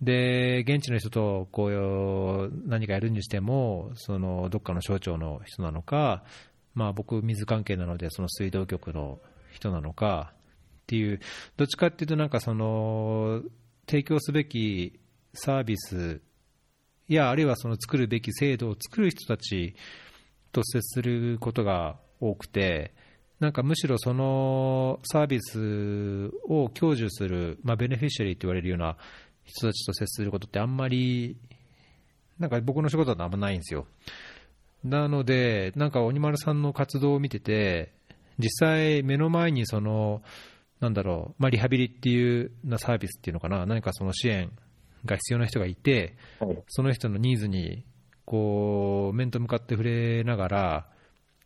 [0.00, 6.24] で、現地の人とこう何かやるにしても、そのどっかの省庁の人なのか、
[6.74, 9.20] まあ、僕、水関係なので、その水道局の
[9.52, 11.20] 人なのかっていう、
[11.56, 13.42] どっちかっていうと、なんかその、
[13.86, 14.98] 提供すべき
[15.34, 16.20] サービス
[17.08, 19.74] や、あるいはその作るべき制度を作る人たち
[20.52, 22.94] と接することが多くて、
[23.40, 28.96] なんかむしろそのサービスを享受する、まあ、ベネフィシャリーと言われるような
[29.44, 31.36] 人たちと接することってあんまり、
[32.38, 33.86] なんか僕の仕事だとあんまないんですよ。
[34.84, 37.92] なので、なんか鬼丸さんの活動を見てて、
[38.38, 40.22] 実際目の前にその、
[40.80, 44.50] なんだろう、まあ、リハビリっていうなサービスっていうのかな、何かその支援
[45.04, 46.16] が必要な人がいて、
[46.68, 47.84] その人のニーズに
[48.24, 50.88] こう面と向かって触れながら、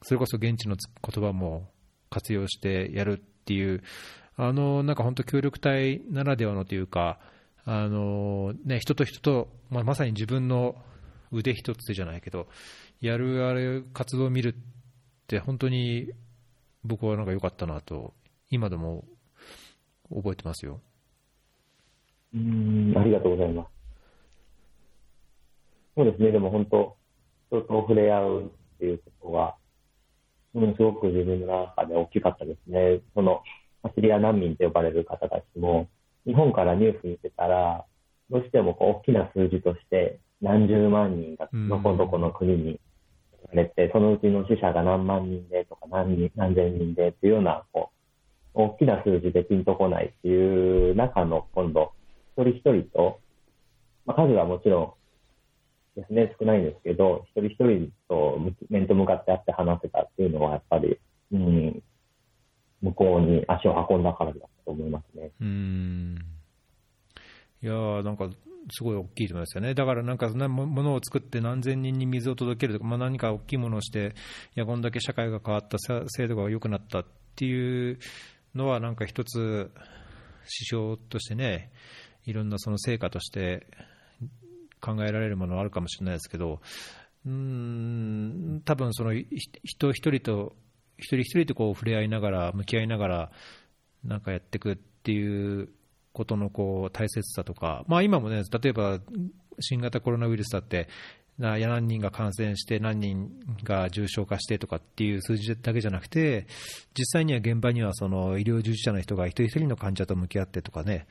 [0.02, 1.70] それこそ現地の言葉も
[2.10, 3.82] 活用してやるっていう、
[4.36, 7.18] あのなんか本当、協力隊ならではのというか、
[7.64, 10.76] あのね、人と人と、まあ、まさに自分の
[11.32, 12.46] 腕一つじゃないけど、
[13.00, 16.12] やるあれ活動を見るって、本当に
[16.84, 18.14] 僕はなんか良かったなと、
[18.50, 19.04] 今でも
[20.14, 20.80] 覚えてますよ。
[22.36, 23.68] うんありがとうございます。
[25.96, 26.96] そうですね、でも本当、
[27.50, 29.56] 人と触れ合うっていうことは、
[30.52, 33.00] ものすごく自分の中で大きかったですね。
[33.14, 33.42] その、
[33.94, 35.88] シリア難民と呼ばれる方たちも、
[36.26, 37.84] 日本からニュース見てたら、
[38.28, 42.80] どうしてもこう大きな数字として、何十万人がどこどこの国に
[43.52, 47.90] れて、そのうちの死者が何万人でとか何人何千人でっていうような、こ
[48.54, 51.92] う、大きな数字でピンとこないっていう中の今度、
[52.36, 53.20] 一人一人と、
[54.04, 54.96] まあ、数はもちろ
[55.96, 60.98] んですね、少ないんですけど、一人一人と面と向かって会って話せたっていうのは、やっぱり、
[61.32, 61.82] うん、
[62.82, 65.30] 向こうに足を運んだからだと思いますね。
[65.40, 66.18] うん
[67.62, 67.72] いや
[68.02, 68.28] なんか
[68.70, 69.74] すごい大きいと思いますよね。
[69.74, 74.14] だからなんか、ものを作って何千人に水を届けるとか、まあ、何か大きいものをして、
[74.56, 77.98] いや、こんだけ社会が変わった、制度が良くなったっていう
[78.56, 81.70] のは、なんか一つ、指標としてね、
[82.26, 83.66] いろんなその成果として
[84.80, 86.60] 考えられるものはあるかもしれないですけど、
[87.24, 90.54] うん、多分その人一人と、
[90.98, 93.30] 一人一人とこう触れ合いながら、向き合いながら、
[94.04, 95.68] なんかやっていくっていう
[96.12, 99.00] ことのこう大切さとか、まあ、今もね、例えば
[99.60, 100.88] 新型コロナウイルスだって、
[101.38, 103.30] 何人が感染して、何人
[103.62, 106.46] が重症化してとかっていう数字だけじゃなくて、
[106.96, 111.06] 実際には現場にはその医療従事者の人が一人一人の患者と向き合ってとかね、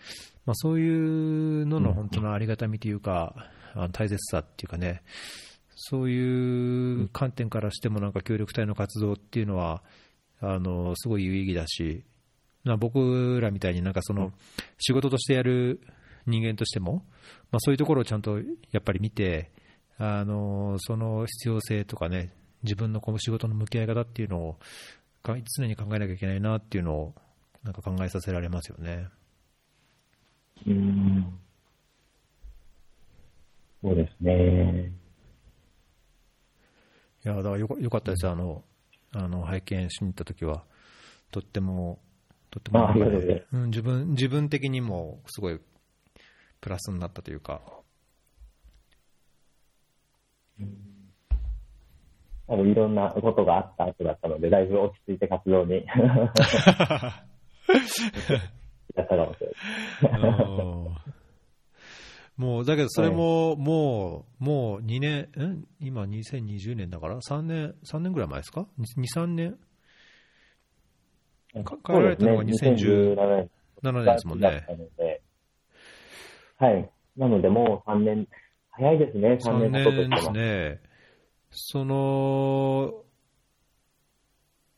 [0.45, 3.35] まあ、そういうのの本当のありがたみというか、
[3.91, 5.03] 大切さっていうかね、
[5.75, 9.83] そういう観点からしても、なんか協力隊の活動っていうのは、
[10.41, 12.03] あのすごい有意義だし、
[12.63, 14.31] ま僕らみたいになんかその
[14.79, 15.81] 仕事としてやる
[16.25, 17.05] 人間としても、
[17.51, 18.39] まあ、そういうところをちゃんと
[18.71, 19.51] やっぱり見て、
[19.97, 22.33] あのその必要性とかね、
[22.63, 24.57] 自分のこの仕事の向き合い方っていうのを
[25.23, 27.15] 常に考えなきゃいけないなっていうのを
[27.63, 29.07] なんか考えさせられますよね。
[30.67, 31.39] うん
[33.81, 34.91] そうですね。
[37.23, 38.63] いや、だからよよかったです、あの、
[39.13, 40.63] あの拝見しに行ったときは、
[41.31, 41.99] とっても
[42.51, 42.93] とっても、
[43.51, 45.59] うん、自分自分的にもすごい
[46.61, 47.61] プラスになったというか。
[52.47, 55.83] 多分いろんなことがあった後だったので、だいぶ落ち着いて活動に
[58.95, 59.47] やったかもしれ
[60.09, 60.35] ない。
[62.37, 65.65] もう、だけどそれも、もう、もう2年、ん？
[65.79, 69.57] 今2020年だから？3年、3年ぐらい前ですか ?2、3年？
[71.53, 73.47] 帰られたのが2017
[73.93, 74.67] 年ですもんね。
[76.57, 76.91] はい。
[77.15, 78.27] なので、もう3年、
[78.77, 80.79] 早いですね、3年経ですね。
[81.51, 82.93] その、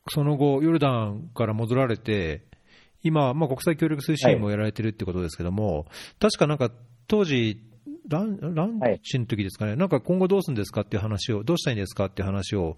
[0.09, 2.45] その後、ヨルダンから戻られて、
[3.03, 5.85] 今、まあ、国際協力推進もやられてるってことですけども、はい、
[6.19, 6.71] 確かなんか
[7.07, 7.63] 当時、
[8.07, 12.77] ランランチの時ですかね、はい、なんか今後どうするんですかっていう話を、どうしたいんですかっていう話を、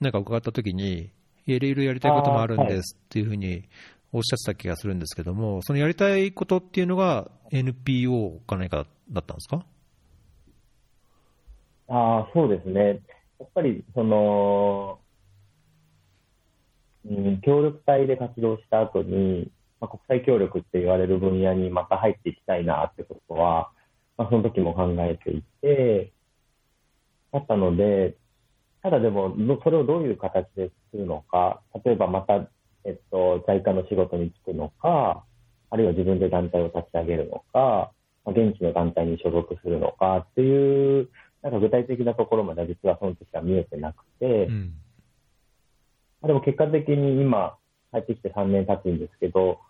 [0.00, 1.10] なんか伺ったときに、
[1.46, 3.64] いろいろやりたいこともあるんですっていうふうに
[4.12, 9.66] おっしゃってた気がするんですけども、そのやりたいことっていうのが NPO か何かだったんですか？
[11.88, 13.00] あそうですね。
[13.38, 15.00] やっぱり、その、
[17.04, 23.70] うん、協力隊で活動した後に、まあ、国際協力って言われる分野にまた入っていきたいなってことは、
[24.16, 26.12] まあ、その時も考えていて、
[27.32, 28.16] あったので、
[28.82, 32.48] ただでも、それをどういう形でするのか、例えばまた、
[32.84, 35.24] えっと、JICA の仕事に就くのか、
[35.70, 37.90] あるいは自分で団体を立ち上げるのか、
[38.26, 41.08] 現地の団体に所属するのかっていう、
[41.44, 44.72] なんか具体的なところまでは実はその時は見えてなくて、うん、
[46.26, 47.56] でも結果的に今、
[47.92, 49.60] 入ってきて3年経つんですけど、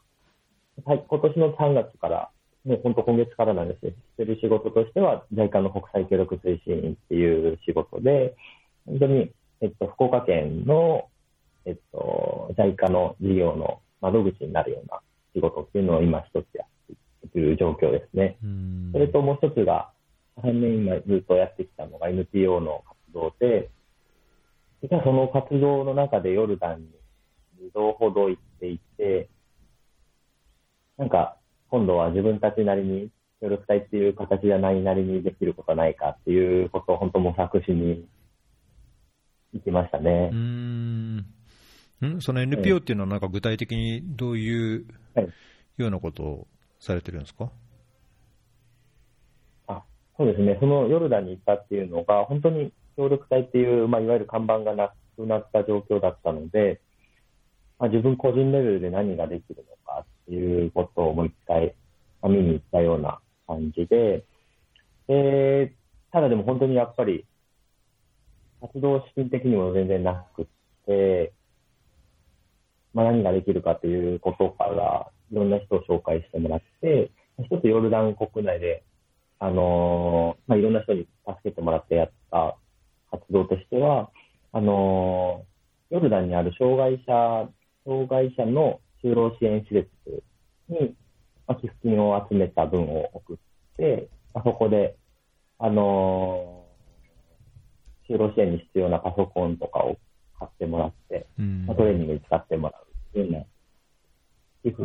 [0.84, 2.30] はい、今年の3月から、
[2.64, 8.36] ね、本当今月からなんですけど、してる仕事としては、JICA の国際協力推進員っていう仕事で、
[8.86, 11.08] 本当に、えっと、福岡県の、
[11.66, 15.00] えっと、JICA の事業の窓口になるような
[15.34, 16.64] 仕事っていうのを今一つや
[17.26, 18.36] っている状況ですね。
[18.92, 19.90] それともう一つが、
[20.42, 23.70] 3年今ずっとやってきたのが NPO の活動で、
[24.82, 26.88] 実はその活動の中でヨルダンに
[27.68, 29.28] 2度ほど行っていて、
[30.98, 31.36] なんか
[31.70, 33.10] 今度は自分たちなりに
[33.40, 38.06] 協力隊っていう形じゃないなりにできることはないかっていうことを本当模索しに
[39.52, 40.30] 行きましたね。
[40.32, 41.16] うん。
[41.18, 41.24] ん？
[42.20, 44.86] その NPO っていうのは、なんか具体的にどういう
[45.76, 46.46] ようなことを
[46.78, 47.48] されてるんですか、あ
[50.16, 56.80] そうですね、そのヨルダンに行ったっていうのが、本当に協力隊っていう、まあ、いわゆる看板がなくなった状況だったので、
[57.78, 61.74] まあ、自分個人レベルで何ができるのかっていうことをもう一回、
[62.22, 64.24] まあ、見に行ったような感じで、
[65.08, 65.74] で
[66.12, 67.26] ただでも本当にやっぱり
[68.60, 70.46] 活動資金的にも全然なく
[70.86, 71.32] て、
[72.94, 77.10] まあ、何ができるかということから、いろんな人を紹介してもらって、
[77.42, 78.84] 一つヨルダン国内で、
[79.44, 82.56] あのー、まあ、いろんな人に助けてもらってやった
[83.10, 84.10] 活動としては、
[84.52, 87.50] あのー、ヨルダンにある障害者、
[87.84, 90.22] 障害者の就労支援施設
[90.70, 90.96] に、
[91.46, 93.36] まあ、寄付金を集めた分を送っ
[93.76, 94.96] て、まあ、そこで、
[95.58, 96.64] あのー
[98.06, 99.96] 就労支援に必要なパソコンとかを
[100.38, 101.26] 買ってもらって、
[101.66, 102.74] まあ、トレーニングに使ってもら
[103.14, 103.46] ういうね、
[104.62, 104.82] 寄付、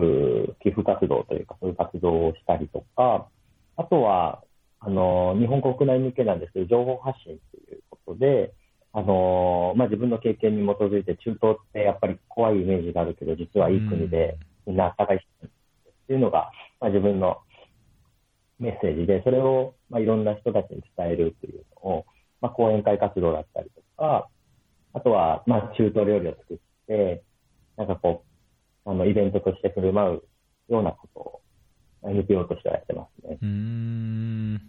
[0.64, 3.28] 寄付活動というか、そういう活動をしたりとか、
[3.76, 4.41] あとは、
[4.82, 8.54] あの、日本国内向けなんですけど、情報発信ということで、
[8.92, 15.20] あの、まあ、自分の経験に基づいて、中東ってやっぱり怖いイメージがあるけど、実はいい国で、みんな暖かいっ
[16.08, 17.38] ていうのが、まあ、自分の
[18.60, 22.06] メッセージで、それを、まあ、いろんな人たちに伝えるっていうのを、
[22.42, 24.28] まあ、講演会活動だったりとか、
[24.94, 26.58] あとは、まあ、中東料理を作っ
[26.88, 27.24] て、
[27.78, 28.24] なんかこ
[28.86, 31.39] う、あの、イベントとして振る舞うようなことを、
[32.04, 33.38] NPO としてはやってますね。
[33.41, 34.62] うん。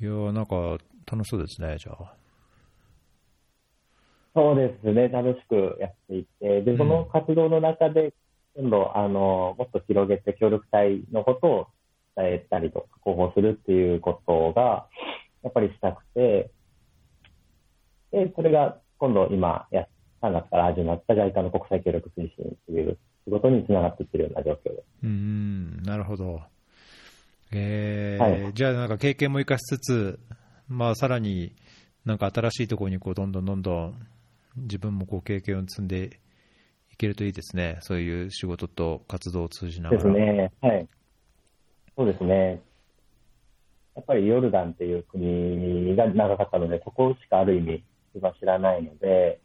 [0.00, 0.78] いやなんか、
[1.10, 2.14] 楽しそうですね、じゃあ。
[4.34, 8.12] そうですね、楽しくやっていて、で、その活動の中で、
[8.56, 11.66] 今度、あの、もっと広げて協力隊のことを
[12.16, 14.88] 伝えたりとか、広報するっていうことが、
[15.42, 16.50] やっぱりしたくて、
[18.10, 19.86] で、それが今度今や、
[20.20, 24.82] 3月から始まった JICA の国際協力推進という仕事につながっていってるような状況です。
[25.02, 26.42] うん、なるほど。
[27.52, 30.18] えー、はい、じゃあなんか経験も生かしつつ、
[30.68, 31.54] まあさらに
[32.04, 33.94] なんか新しいところにこうどんどんどんどん
[34.56, 36.20] 自分もこう経験を積んで
[36.92, 37.78] いけるといいですね。
[37.80, 40.02] そういう仕事と活動を通じながら。
[40.02, 40.52] ですね。
[40.60, 40.88] はい。
[41.96, 42.60] そうですね。
[43.94, 49.40] やっぱりヨルダンっていう国が長かったので、そこしかある意味、今知らないので、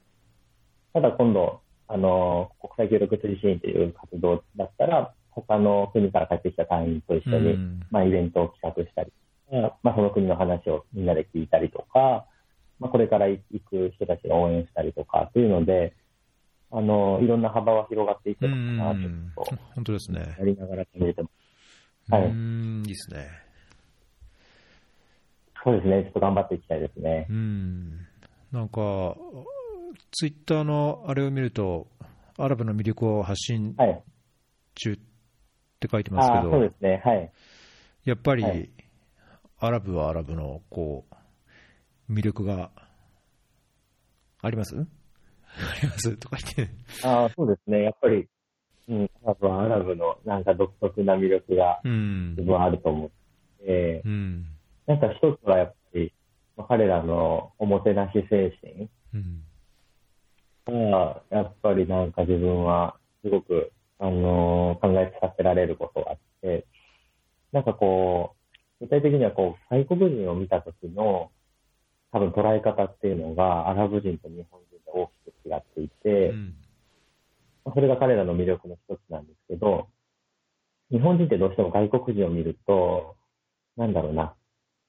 [0.93, 9.11] ただ今度、あの、国際協力推進という活動だったら、他の国から帰ってきた隊員と一緒に、うん、まあ、イベントを企画したり
[9.51, 12.25] まあ、その国の話をみんなで聞いたりとか、
[12.79, 15.93] まあ、これから行く人たちが応援したりとかっていうので、
[16.71, 19.01] あのいろんな幅は広がっていってるのかな
[19.35, 20.35] と、本当ですね。
[20.37, 21.29] やりながら感じてま
[22.07, 22.11] す。
[22.13, 23.27] はい、うんいいですね。
[25.63, 27.25] そうですね、ちょっと頑張っていきたいですね。
[27.29, 28.07] うん
[28.51, 28.81] なんか、
[30.11, 31.87] ツイッターのあれを見ると、
[32.37, 33.75] アラブの魅力を発信
[34.75, 34.97] 中っ
[35.79, 37.31] て書いてますけど、そうですね、はい、
[38.05, 38.69] やっぱり、はい、
[39.59, 41.05] アラブはアラブのこ
[42.09, 42.71] う魅力が
[44.41, 44.75] あります？
[44.77, 44.85] あ
[45.81, 46.17] ります？
[46.17, 46.73] とか言って。
[47.03, 48.27] あそうですね、やっぱり、
[48.87, 53.09] うん、アラブはアラブのなんか独特な魅力が自分はあると思っ
[53.65, 54.45] て、うん、
[54.87, 56.13] なんか一つはやっぱり、
[56.67, 58.89] 彼らのおもてなし精神
[60.69, 66.65] が、やっぱりなんか自分はすごく、あのー、考えさせられることがあって、
[67.51, 68.35] なんかこ
[68.79, 71.31] う、具体的にはこう、外国人を見た時の
[72.11, 76.55] 多分捉え方っていうのが、アラブ人と日本人で大きく違っていて、うん、
[77.73, 79.87] それが彼らの魅力の一つなんですけど、
[80.91, 83.15] 日本人ってどうしても外国人を見ると、
[83.77, 84.33] なんだろうな、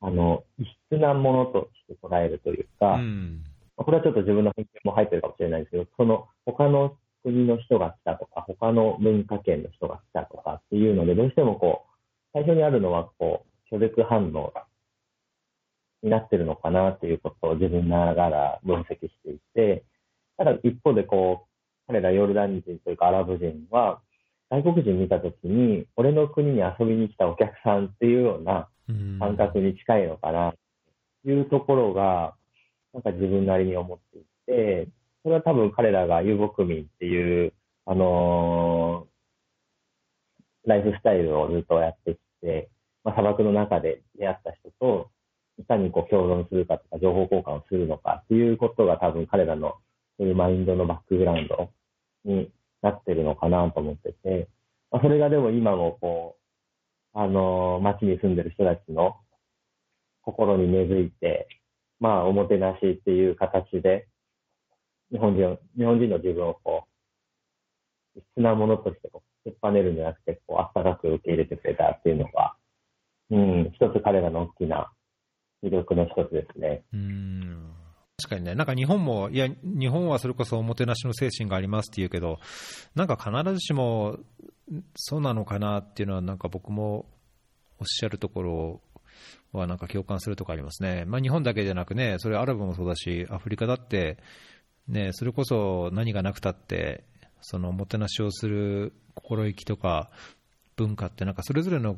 [0.01, 3.45] あの、異質なものとして捉えるというか、うん、
[3.85, 11.91] これはちょっと自分の偏見も入ってるかもしれないですけど、その他の国の人が来たとか、他の文化圏の人が来たとかっていうので、どうしてもこう、
[12.33, 14.53] 最初にあるのはこう、拒絶反応
[16.03, 19.85] になってるのかなっていうことを自分ながら分析していて、
[20.37, 24.01] ただ一方でこう、彼らヨルダン人というかアラブ人は、
[24.51, 28.69] 外国人見たときに、俺の国に遊びに来たお客さんっていうような
[29.19, 30.55] 感覚に近いのかな、
[31.25, 32.35] というところが、
[32.93, 34.89] なんか自分なりに思っていて、
[35.23, 37.53] それは多分彼らが遊牧民っていう、
[37.87, 42.71] あのー、ライフスタイルをずっとやってきて、
[43.05, 45.11] まあ、砂漠の中で出会った人と、
[45.59, 49.75] いかにこう共存するかとか、情報交換をするのかっていうことが多分彼らの
[50.19, 51.71] そういうマインドのバックグラウンド
[52.25, 52.51] に
[52.83, 54.49] なってるのかなと思ってて、
[54.91, 56.37] まあ、それがでも今もこ
[57.15, 59.17] う、あのー、街に住んでる人たちの
[60.23, 61.49] 心に根付いて、
[62.01, 64.09] まあ、おもてなしっていう形で、
[65.13, 66.85] 日本人日本人の自分をこ
[68.17, 72.55] う、質なものとしてこう、突っぱねるんじゃなくて、こう、あったかく受け入れてくれたっていうのが、
[73.31, 74.91] うん、一つ彼らの大きな
[75.63, 76.83] 魅力の一つですね。
[76.93, 77.71] うん
[78.21, 82.39] 確かにね、なんか日本も、いや、日本はそれこそおもてなしの精神がありますって言うけど、
[82.95, 84.19] なんか必ずしも
[84.95, 87.07] そうなのかなっていうのは、なんか僕も
[87.79, 88.81] おっしゃるところ
[89.53, 94.19] はなんか共感するところありますね、まあ、日本だけじゃなくね、それアラブもそうだし、アフリカだって、
[94.89, 97.05] ね、それこそ何がなくたって、
[97.41, 100.11] そのおもてなしをする心意気とか
[100.77, 101.97] 文化って、なんかそれぞれの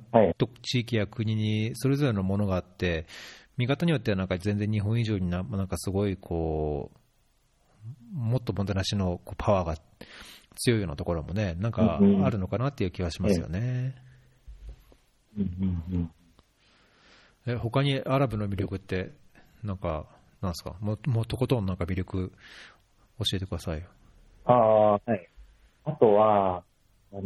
[0.63, 3.07] 地域や国にそれぞれのものがあって、
[3.57, 6.99] 見方によってはなんか全然日本以上にななんかすごいこう
[8.17, 9.77] もっともてなしのパワーが
[10.57, 13.95] 強いようなところもね、なんかあるのかなっていう気はしますよね。
[17.47, 19.13] え他にアラブの魅力って、
[19.63, 20.07] なんか、
[20.41, 22.33] なんですか、ももとことんなんか魅力、
[23.19, 23.87] 教えてくださいよ。
[24.45, 25.29] ああ、はい。
[25.85, 26.63] あとは、
[27.13, 27.25] あのー、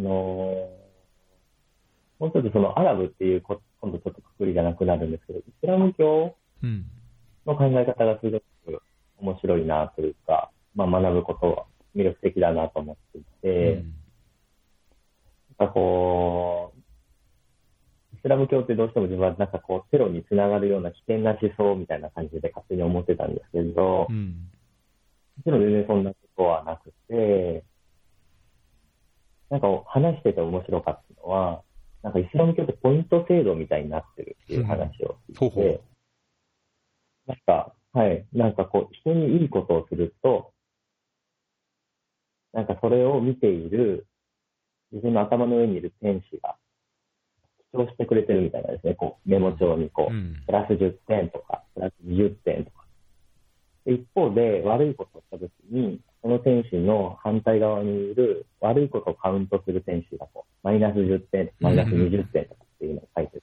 [2.18, 6.34] もう一つそのアラブっていうこ今度ちょっとくくりがなくなるんですけど、イスラム教
[7.44, 8.82] の考え方がすごく
[9.18, 11.64] 面白いなというか、まあ、学ぶことは
[11.94, 13.94] 魅力的だなと思っていて、うん、
[15.58, 16.75] なんかこう、イ
[18.26, 24.50] スラム教ってどうしても自分はなんかこう、テロにつながるような危険な思想みたいな感じで勝手に思ってたんですけど、うん、
[25.36, 27.62] もちろん全然そんなことはなくて、
[29.48, 31.62] なんか話してて面白かったのは、
[32.02, 35.60] なんかイスラム教ってポイント制度みたいになってるっていう話を聞いて、
[37.28, 40.50] うん、なんか、はい、なんかこう、人にいいことをすると、
[42.52, 44.08] なんかそれを見ている
[44.90, 46.56] 自分の頭の上にいる天使が
[47.76, 52.84] 主張してくれてるみたいなですね、こうメモ帳にこう、うん、プラス10点とか、プラス20点とか。
[53.86, 63.40] 一方で悪いことをしたときに、その天使の反対側にいる悪いことをカウントする天使がこうマイナス10点、マイナス20点とかっていうのを書いて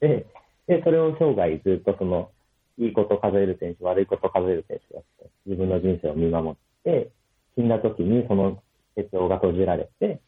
[0.00, 0.26] て、
[0.66, 2.30] で、それを生涯ずっとその、
[2.76, 5.00] いいことを数える選手、悪いことを数える選手が
[5.46, 6.54] 自分の人生を見守っ
[6.84, 7.10] て、
[7.56, 8.62] 死んだ時にその
[8.94, 10.20] 手帳が閉じられて、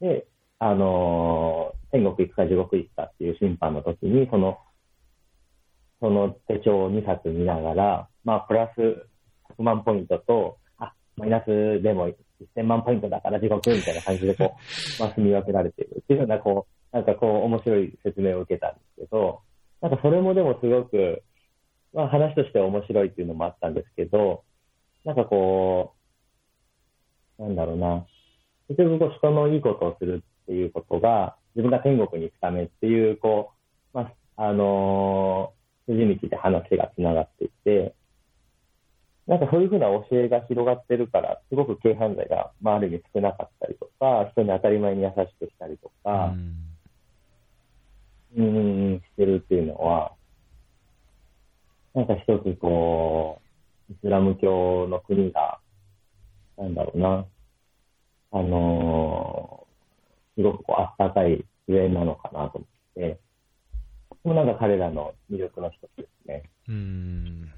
[0.00, 0.26] で、
[0.58, 4.58] あのー、天国行くか地獄行くかっていう審判の時に、その、
[6.00, 9.06] その手帳を2冊見ながら、まあ、プラス
[9.58, 12.08] 100万ポイントと、あ、マイナスでも
[12.56, 14.48] 1000万ポイントだから地獄みたいな感じでこう、
[15.02, 19.40] まあ、住み分けられているっていうような、こう、なんかこう、面白い説明を受けたんですけど、
[19.80, 21.22] なんかそれもでもすごく、
[21.92, 24.44] まあ話としては面白いっていうのもあったんですけど、
[25.04, 25.94] なんかこ
[27.38, 28.06] う、なんだろうな、
[28.68, 33.52] 結局こう人のいいことをするっていうことが、自分が天国に行くためっていう、こ
[33.94, 37.94] う、まあ、あのー、筋道で話がつながっていて、
[39.26, 46.34] なんかそういうふうな教えが広がってるから、すごく軽犯罪が、まあ、ある意味少なかったりとか、人に当たり前に優しくしたりとか、
[48.36, 50.12] うん、うんしてるっていうのは、
[51.94, 53.40] なんか一つこ
[53.88, 55.60] う、イスラム教の国が、
[56.56, 57.26] なんだろうな、
[58.32, 59.61] あのー、
[60.36, 63.20] すごくこうあったかい上なのかなと思って、
[64.24, 66.42] もうなんか彼らの魅力の一つですね。
[66.68, 67.52] うん。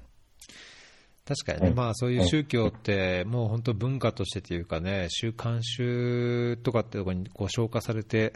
[1.25, 8.33] 確かにね、まあそういう宗教って、もう本当文化としてというかね、習慣習とかってところにこう消化されて、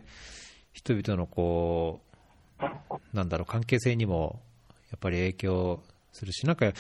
[0.74, 2.02] 人々のこ
[2.60, 2.66] う、
[3.14, 4.42] なんだろう、関係性にも
[4.92, 6.74] やっぱり影響するし、なんか、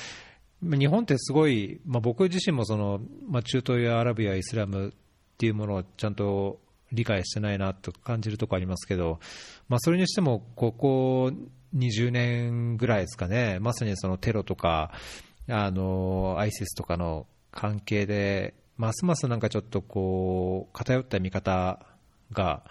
[0.61, 4.91] 日本ってすごい、まあ、僕自身もその、まあ、中東やアラブやイスラムっ
[5.37, 6.59] ていうものをちゃんと
[6.91, 9.19] 理解してないなと感じるところありますけど、
[9.67, 11.31] まあ、それにしても、ここ
[11.75, 14.91] 20年ぐらいですかね、まさにそのテロとか、
[15.47, 21.85] あの、アイシスとかの関係で、ますますなんかちょっとこう、偏った見方
[22.31, 22.63] が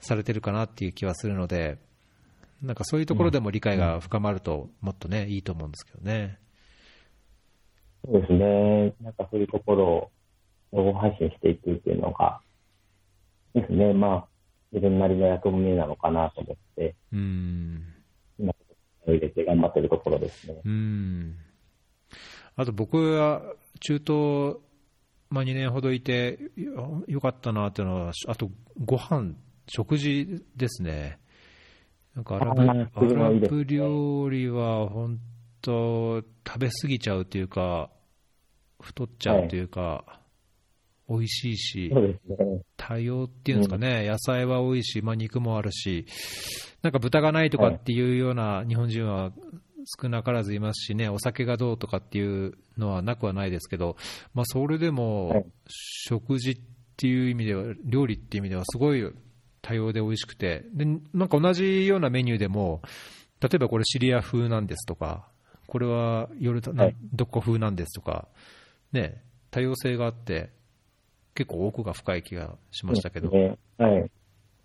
[0.00, 1.78] されてるかなっていう気はするので、
[2.62, 6.38] なんかそういうところでも理解が深まると、もっとね、いいと思うんですけどね。
[8.04, 8.94] そうですね。
[9.00, 10.10] なんかそういうところを
[10.72, 12.40] 情報配信していくっていうのが、
[13.54, 13.92] ですね。
[13.92, 14.28] まあ、
[14.72, 17.82] 自分なりの役目なのかなと思って、うん。
[18.38, 18.54] 今、
[19.06, 20.60] 入れて頑張ってるところですね。
[20.64, 21.36] うん。
[22.56, 23.42] あと僕は
[23.80, 24.56] 中東、
[25.30, 26.38] まあ、2年ほどいて
[27.08, 28.50] よかったなというのは、あと
[28.84, 29.34] ご飯
[29.66, 31.18] 食事ですね。
[32.14, 35.18] なんかアラブアラブ料理は本
[35.62, 37.90] 当、食べ過ぎちゃうというか、
[38.80, 40.21] 太っちゃうというか、はい、
[41.08, 42.18] 美味しいし、ね、
[42.76, 46.06] 多様っていうんですかね、うん、野菜は多いし、まあ、肉もあるし、
[46.82, 49.32] なんか豚がないとかっていうような日本人は
[50.00, 53.96] 少なからずいますしね、お酒がどうとかっていうのはなくはないですけど、
[54.34, 56.58] まあ、それでも、食事っ
[56.96, 59.12] ていう意味では、料理っていう意味では、すごい
[59.60, 62.82] 多様で美味しくて、でなんか同じようなメニューでも、
[63.40, 65.28] 例えばこれシリア風なんですとか、
[65.66, 68.28] これはヨルタ、はい、どこ風なんですとか、
[68.92, 70.50] ね、多様性があって、
[71.34, 73.30] 結構奥が深い気がしましたけど。
[73.30, 74.10] ね、はい。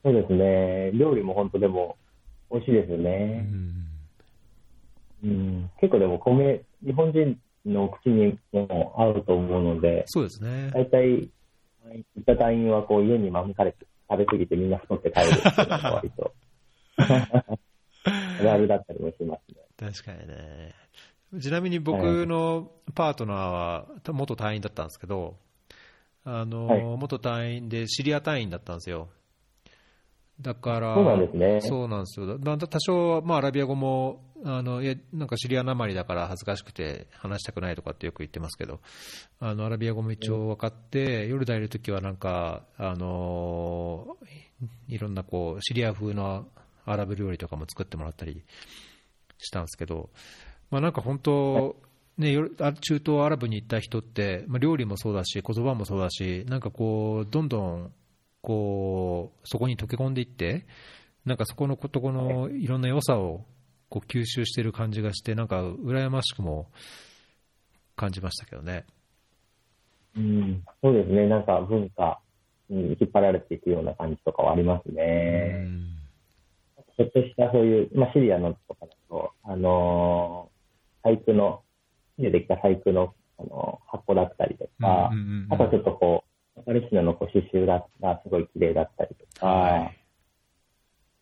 [0.04, 0.92] そうですね。
[0.94, 1.98] 料理も本当でも
[2.52, 3.48] 美味しいですよね。
[3.52, 3.78] うん
[5.24, 10.70] うん、結構でも米、日本人の口にも合うと思うので、そうですね。
[10.74, 11.30] 大体、
[11.84, 16.34] 行った隊員はこう家に招かれて食べ過ぎてみんな太って帰るっていうのが割と、
[16.98, 19.62] あるだったりもしますね。
[19.78, 20.74] 確かにね。
[21.42, 25.38] ちなみに僕のパートナーは元隊員だったんですけど、
[26.30, 29.08] あの、はい、元隊員でシリア隊員だったんですよ。
[30.42, 31.62] だから、そうなんですね。
[31.62, 32.38] そうなんですよ。
[32.44, 38.82] まあ、多少、まあ、アラビア語も、あの、いや、なんかシリアなまりだから恥ずかしくて話したくないとかってよく言ってますけど、
[39.40, 44.18] あの、アラビア語も一応分かって、うん、ヨルダンいるときはなんか、あの、
[44.90, 46.46] いろんなこう、シリア風の
[46.86, 48.44] アラブ料理とかも作ってもらったり
[49.40, 50.10] したんですけど、
[50.70, 51.78] まあ、なんか本当、
[52.18, 52.36] ね、
[52.82, 57.92] 中東アラブに行った人って、まあ、料理もそうだし、言葉もそうだし、なんかこう、どんどん
[58.42, 60.66] こうそこに溶け込んでいって、
[61.26, 63.46] なんかそこのことこのいろんな良さを
[63.90, 66.72] こう吸収している感じがして、なんか羨ましくも
[67.96, 68.86] 感じましたけどね。
[70.16, 72.20] うん、そうですね、なんか文化
[72.70, 75.66] に引っ張られていくような感じとかはありますね。
[75.66, 75.98] うん
[76.98, 81.62] ちょっとしたそういう、まあ、シリアのとかだと、あのー、細工の、
[82.18, 86.24] でできた細工の、あのー、箱だったりとか、うんうんうん、あとはちょっとこ
[86.58, 87.86] う、パレスチナのこう刺繍が
[88.24, 89.98] すごい綺麗だったりとか、はい、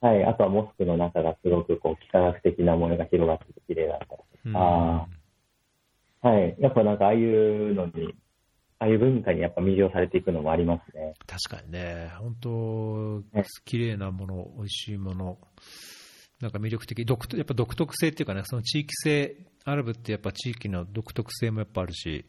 [0.01, 5.07] はい、あとはモスクの中がすごくこう、幾何学的なものが広がってて綺麗だったりとか、
[6.23, 8.15] うん、はい、やっぱなんかああいうのに、
[8.79, 11.13] ああいう文化にやっぱ魅了されていくのもありますね。
[11.25, 13.23] 確かにね、本当、
[13.65, 15.37] 綺麗なもの、美味しいもの、
[16.41, 19.35] なんか魅力的、独やっぱ独特性っていうかね、その地域性、
[19.65, 22.25] アラブってやっぱ地域の独特性もやっぱあるし、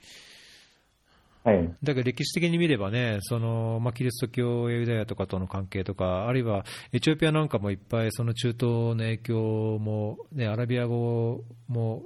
[1.45, 12.03] はい、だけど歴史的に見ればね、そのまあ、キリスト教やユダヤとかとの関係とか、あるいはエチオピアなんかもいっぱいその中東の影響も、ね、アラビア語も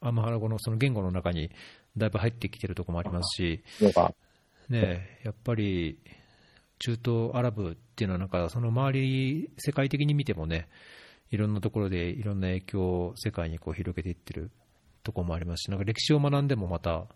[0.00, 1.50] アムハラ語のその言語の中に
[1.96, 3.64] だいぶ入ってきてるところもありますし、
[4.68, 5.98] ね、やっぱり
[6.78, 10.68] 中東アラブっていうのは、なんかその周り、世界的に見てもね、
[11.30, 14.50] いろんなところでいろんな影響を世界にこう広げていってる
[15.06, 17.06] ところもありますし、なんか歴史を学んでもまた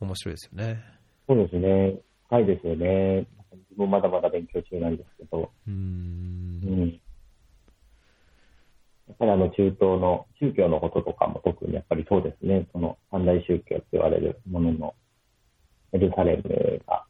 [0.00, 0.82] 面白いですよね。
[1.28, 2.00] そうですね。
[2.26, 3.26] 深いですよね。
[3.52, 5.50] 自分まだまだ勉強中なんですけど。
[5.66, 5.72] うー。
[5.72, 7.00] うんん。
[9.08, 12.66] やっぱりあの中東の宗教のこととかも特にやっぱりそうですね。
[12.72, 14.94] その三大宗教って言われるものの
[15.92, 17.04] エルサレムが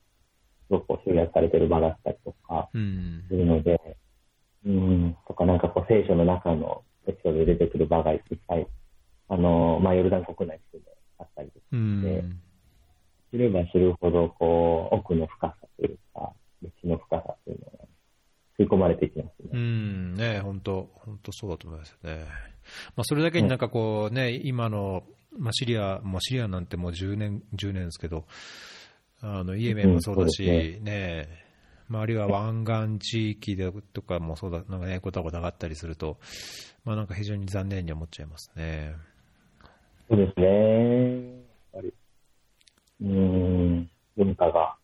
[0.68, 3.34] すごく集約されてる場だったりとかうんす。
[3.34, 3.80] るので、
[4.66, 8.66] うん、とかなんかこう聖書の中のエピソードで出てくる場がいっぱい、
[9.28, 10.80] あの、まあ、ヨルダン国内で
[11.18, 12.40] あったりとかうん。
[13.30, 17.84] 知れば知るほど、こう、奥の深さというか、歴史の深さというのが
[18.58, 19.58] 吸い込まれていきますうね。
[19.58, 22.24] ん、ね、本当、本当そうだと思いますよね。
[22.96, 25.04] まあ、それだけになんかこうね、今の、
[25.36, 28.24] まあ、シリア、もうシリアなんてもう10年、10年ですけど、
[29.20, 31.28] あの、イエメンもそうだし、うんそうでね、
[31.88, 32.64] まあ、あるいは湾
[32.98, 36.18] 岸地域でとかもそうだ、なんかね、ごたごたがあったりすると、
[36.84, 38.94] まあ、なんか非常に残念に思っちゃいますね。
[40.08, 41.24] そうですね。
[41.72, 41.94] やっぱり、
[43.02, 44.76] うん、文化が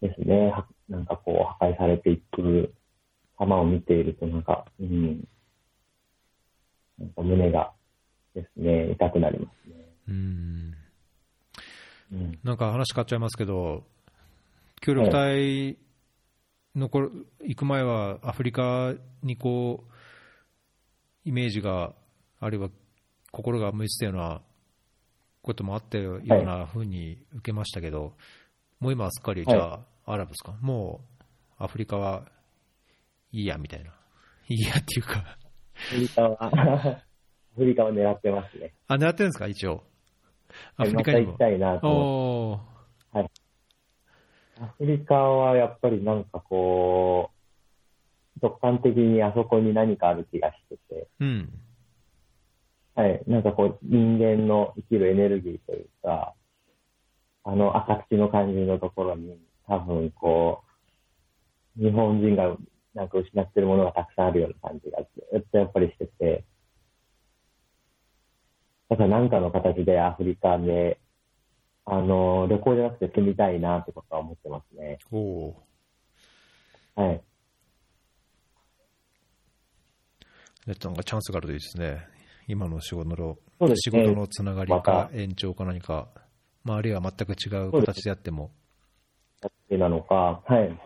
[0.00, 2.72] ですね、はなんかこう、破壊されていく
[3.38, 5.28] 様を見ていると、なんか、うん、
[6.98, 7.72] なんか胸が
[8.34, 9.74] ですね、痛くなりますね。
[10.08, 10.74] うん。
[12.10, 13.84] うん、なんか話変わっちゃいますけど、
[14.80, 15.76] 協力隊
[16.76, 17.10] の頃、
[17.44, 19.92] 行く前はアフリカにこう、
[21.24, 21.94] イメージが、
[22.40, 22.70] あるいは
[23.38, 24.40] 心が向いてたような
[25.42, 28.14] こともあったようなふうに受けましたけど、
[28.80, 30.56] もう今はすっかり、じゃあ、アラブですか？
[30.60, 31.00] も
[31.60, 32.24] う、アフリカは
[33.30, 33.90] いいや、みたいな。
[34.50, 37.02] いいやっていうか、アフリカは、 ア
[37.54, 38.74] フリカは狙ってますね。
[38.88, 39.46] あ、狙ってるんですか？
[39.46, 39.84] 一応。
[40.76, 41.54] アはいフリカにもまた行き。
[41.54, 43.28] たいなと思っておー
[44.60, 47.30] アフリカはやっぱりなんかこ
[48.40, 51.60] う、直感的にあそこに何かある気がしてて、うん。
[52.98, 56.34] はい、なんかこう人間の生きるエネルギーというか、
[57.44, 59.38] あの赤土の感じのところに
[59.68, 60.64] 多分こ
[61.78, 62.56] う、日本人が
[62.94, 66.44] なんか失ってるものがたくさんあるような感じがずっとやっぱりしてて、
[68.88, 70.98] だから何かの形でアフリカで、
[71.84, 74.98] あの、旅行じゃなくて住みたいなってことは思ってますね。
[75.12, 75.54] おー
[76.96, 77.22] はい。
[80.66, 82.17] えっと、なんかチャンスがあるといいですね。
[82.48, 83.36] 今の仕事の、
[83.68, 86.08] ね仕事のつながりまかた延長か何か、
[86.64, 88.50] まあ、あるいは全く違う形であっても、
[89.76, 90.80] なのか、はい。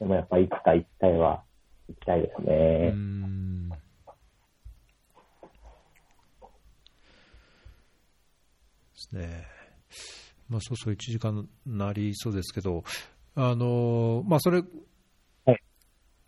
[0.00, 1.44] でもやっぱいつか一回は
[1.88, 2.90] 行きたいですね。
[2.90, 3.68] ん。
[3.68, 3.76] で
[8.96, 9.46] すね。
[10.48, 12.82] まあ、そうそう1時間なりそうですけど、
[13.36, 14.66] あのまあ、それ、はい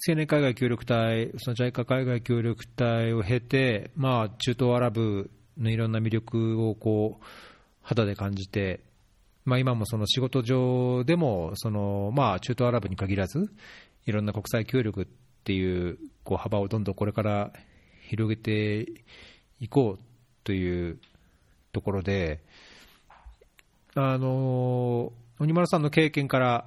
[0.06, 5.28] 青年海外協力隊、その JICA 海外協力隊を経て、まあ、中東アラブ
[5.58, 7.24] のいろんな魅力をこう
[7.82, 8.78] 肌で感じて、
[9.44, 13.50] まあ、今もその仕事上でもその、まあ、中東アラブに限らず、
[14.06, 15.06] いろんな国際協力っ
[15.42, 17.52] ていうこう幅をどんどんこれから
[18.08, 18.86] 広げて
[19.58, 20.00] いこう
[20.44, 21.00] という
[21.72, 22.44] ところで、
[23.96, 26.66] あの鬼丸さんの経験から、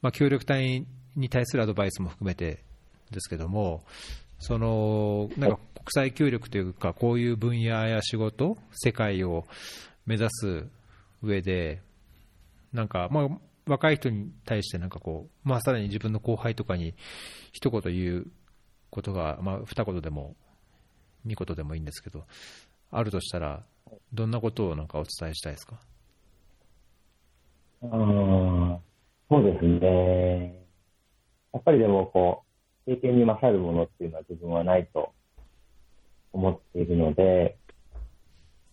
[0.00, 0.86] まあ、協力隊
[1.16, 2.62] に対するアドバイスも含めて
[3.10, 3.82] ですけども、
[4.38, 9.46] そのなんか国際協力というか、こういう分野や仕事、世界を
[10.04, 10.66] 目指す
[11.22, 11.80] 上で、
[12.72, 13.28] なんか、まあ、
[13.66, 16.94] 若い人に対してなんかこう、まあ、さらに自分の後輩とかに
[17.52, 18.26] 一言言う
[18.90, 20.36] ことが、まあ、二言でも
[21.24, 22.24] 三言でもいいんですけど、
[22.90, 23.64] あるとしたら、
[24.12, 25.80] どんなことをなんかお伝えしたいですか？
[27.82, 28.78] あー
[29.28, 30.55] そうですね。
[31.52, 32.44] やっぱりでもこ
[32.86, 35.12] う、経験に勝るものっていうのは自分はないと
[36.32, 37.56] 思っているので、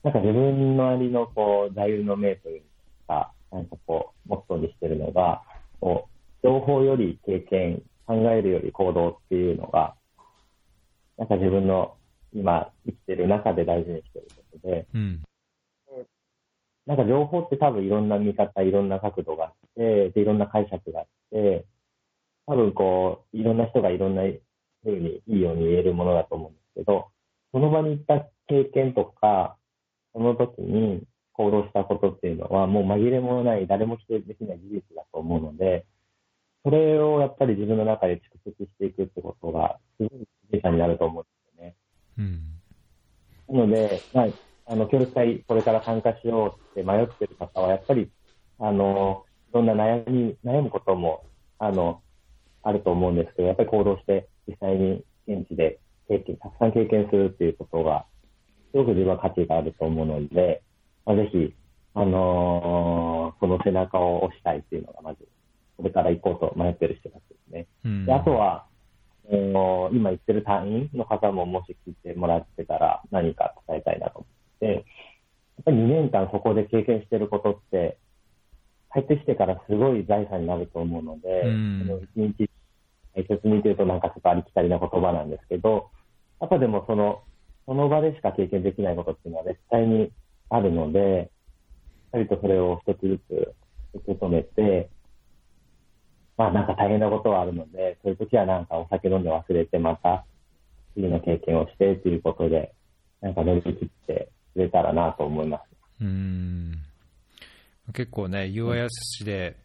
[0.03, 2.63] なんか自分のありのこう、座右の銘という
[3.07, 5.41] か、なんかこう、モットーにしてるのが、
[5.79, 6.09] こ
[6.43, 9.95] う、情報より経験、考えるより行動っていうのが、
[11.17, 11.95] なんか自分の
[12.33, 15.23] 今生きてる中で大事にしてることで、うん。
[16.85, 21.65] なんか情報って多分いろんな見方、いろんな角度があって、で、いろんな解釈があって、
[22.45, 24.23] 多分こう、いろんな人がいろんな
[24.83, 27.07] 風にいいように言えるものだと思うんですけど、
[27.51, 29.57] その場に行った経験とか、
[30.13, 35.85] その時に行動したことっていうのは、もう紛れもない、誰も否定できない事実だと思うので、
[36.63, 41.75] それをやっぱり自分の中で蓄積していくってことが、すごい自者になると思うんですよね。
[43.49, 43.57] うん。
[43.57, 44.27] なので、まあ、
[44.65, 48.09] あの、協力隊、これから参加しようって迷ってる方は、やっぱり、
[48.59, 51.25] あの、いろんな悩み、悩むことも、
[51.57, 52.02] あの、
[52.63, 58.05] あると思うんですけど、やっぱり行動して、実際に現地で経験、たくさん経験するっていうことが、
[58.71, 60.63] すごく自分は価値があると思うので、
[61.05, 61.53] まあ、ぜひ、
[61.93, 65.27] あのーその背中を押したいっていうのが、まず、
[65.75, 67.67] これから行こうと迷ってる人たちですね。
[67.83, 68.65] うんであとは、
[69.29, 74.83] あの今言ってる隊員の方ももし聞いてもらってたら何か伝えたいなと思って、やっ
[75.65, 77.97] ぱり2年間そこで経験してることって、
[78.93, 82.49] 帰ってきてからすごい財産になると思うので、うんその1日
[83.15, 85.89] 大切にというとなんかちょっとありきたりな言葉なんですけど、
[86.41, 87.23] やっぱでもその、
[87.65, 90.11] その場でしか経験できないことっていうのは絶対に
[90.49, 91.31] あるので、
[92.05, 93.55] しっかりとそれを一つずつ
[93.93, 94.89] 受け止めて、
[96.37, 100.25] まあなんか大変なことはあるので、そういう時はなんかお酒飲んで忘れてまた
[100.95, 102.73] 次の経験をしてということで、
[103.21, 105.63] なんか乗り切ってくれたらなと思います。
[106.01, 106.73] うん
[107.93, 109.57] 結構ね、UIS 市で、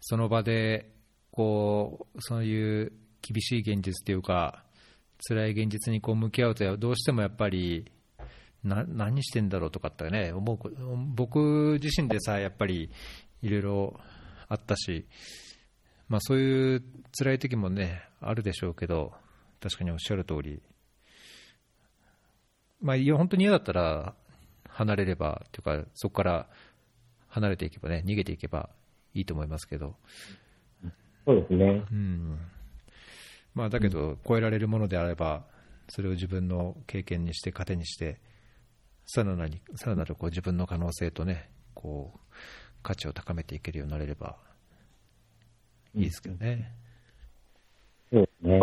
[0.00, 0.93] その場で、
[1.34, 4.62] こう、そういう厳しい現実というか、
[5.28, 7.90] 辛い現実にこう向き合うと、どうしてもやっぱり、
[8.62, 10.58] な何してんだろうとかってね、思う
[11.16, 12.88] 僕自身でさ、やっぱり
[13.42, 14.00] いろいろ
[14.48, 15.08] あったし、
[16.08, 16.84] まあ、そういう
[17.18, 19.12] 辛い時もね、あるでしょうけど、
[19.60, 20.62] 確かにおっしゃる通り、
[22.80, 24.14] まあ、いや本当に嫌だったら
[24.68, 26.48] 離れれば、というか、そこから
[27.26, 28.70] 離れていけばね、逃げていけば
[29.14, 29.96] いいと思いますけど、
[31.24, 31.84] そうですね。
[31.90, 32.38] うん
[33.54, 35.44] まあ、だけど、超えられるものであれば、
[35.88, 38.18] それを自分の経験にして、糧にして、
[39.06, 42.18] さらなるさらなるこう自分の可能性とね、こう
[42.82, 44.36] 価値を高めていけるようになれれば
[45.94, 46.72] いいですけどね。
[48.10, 48.58] そうですね。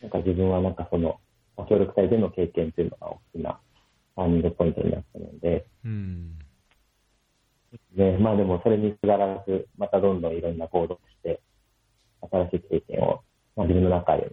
[0.00, 1.20] なんか自分はなんかその、
[1.56, 3.60] まあ協力隊での経験というのが大きな
[4.16, 6.38] ターニングポイントになったので、うん
[7.94, 11.40] ね、まあでもそれにすがらず、またどんどんいろんな行動をして、
[12.30, 13.22] 新しい経験を、
[13.56, 14.32] まあ、自分の中で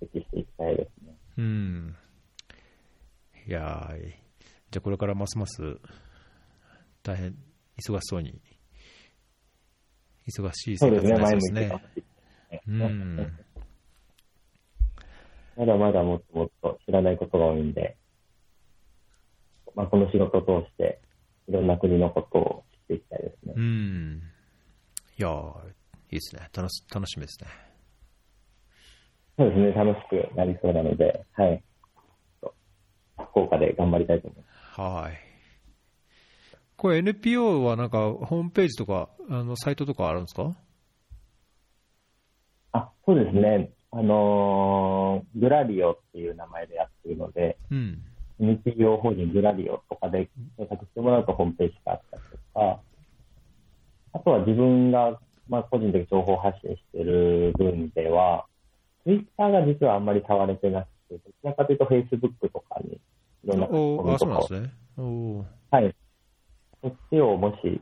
[0.00, 1.14] 蓄積していきたいですね。
[1.38, 1.96] うん。
[3.46, 4.22] いやー
[4.70, 5.78] じゃあこれからますます
[7.02, 7.34] 大変
[7.76, 8.40] 忙しそうに、
[10.28, 12.04] 忙しい生活そうですね、前になりそうです
[12.50, 12.60] ね。
[12.64, 12.86] すうね。
[12.86, 13.16] ん。
[15.56, 17.96] まだまだもっともっと知らないことが多いんで、
[19.74, 21.00] まあ、この仕事を通して、
[21.52, 23.60] いろんな国のことを知っていきたいですねう。
[23.60, 24.22] ん。
[25.18, 25.70] いやーい
[26.12, 26.48] いですね。
[26.56, 27.50] 楽し楽しみですね。
[29.36, 31.62] そうですね、楽しくなりそうなので、はい。
[33.32, 34.80] 福岡で頑張りたいと思います。
[34.80, 35.18] はい。
[36.76, 40.56] これ NPO はなんかホームページとか、あのサイトとかあるんですか？
[42.72, 43.70] あ、そうですね。
[43.90, 48.02] あのーグラリオっていう名前でやってるので、うん。
[48.42, 52.80] NPO 法人グラリオとかで検索してもらうとホームページがあったりとか、
[54.14, 55.18] あとは自分が、
[55.48, 58.46] まあ、個人的に情報発信してる分では、
[59.04, 63.00] Twitter が実はあんまり触れてなくて、どちらかというと Facebook とかにい
[63.46, 64.74] ろんな書き込おあ、みとかをそうなんですね。
[64.98, 65.94] おはい。
[66.82, 67.80] そっちをもし、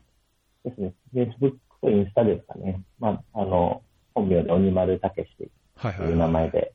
[0.65, 2.83] ですね、Facebook とインスタですかね。
[2.99, 3.83] まあ、あの、
[4.15, 5.51] 本名で鬼丸武史という
[5.81, 6.31] 名はいはいはい。
[6.33, 6.73] 前で、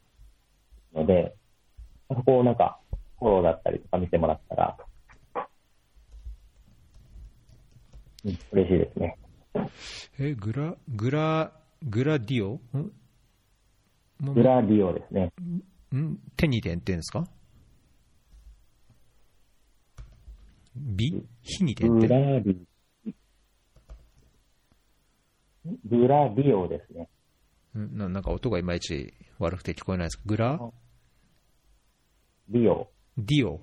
[0.94, 1.36] ので、
[2.10, 2.80] そこをなんか、
[3.20, 4.78] フォローだったりとか見てもらったら、
[8.26, 9.18] うん、嬉しいですね。
[10.20, 11.54] え、グラ、グラ、
[11.84, 12.56] グラディオ？
[12.78, 12.92] ん？
[14.20, 15.32] もグラリオですね。
[15.96, 16.18] ん？
[16.36, 17.26] 手に点ってんですか？
[20.76, 22.68] ビ火に点ってグラリ、
[25.86, 27.10] グラリオですね。
[27.78, 27.98] ん？
[27.98, 30.18] ななんか音がいまいち悪くて聞こえないです。
[30.18, 30.60] かグラ？
[32.50, 32.90] リオ。
[33.18, 33.62] ディオ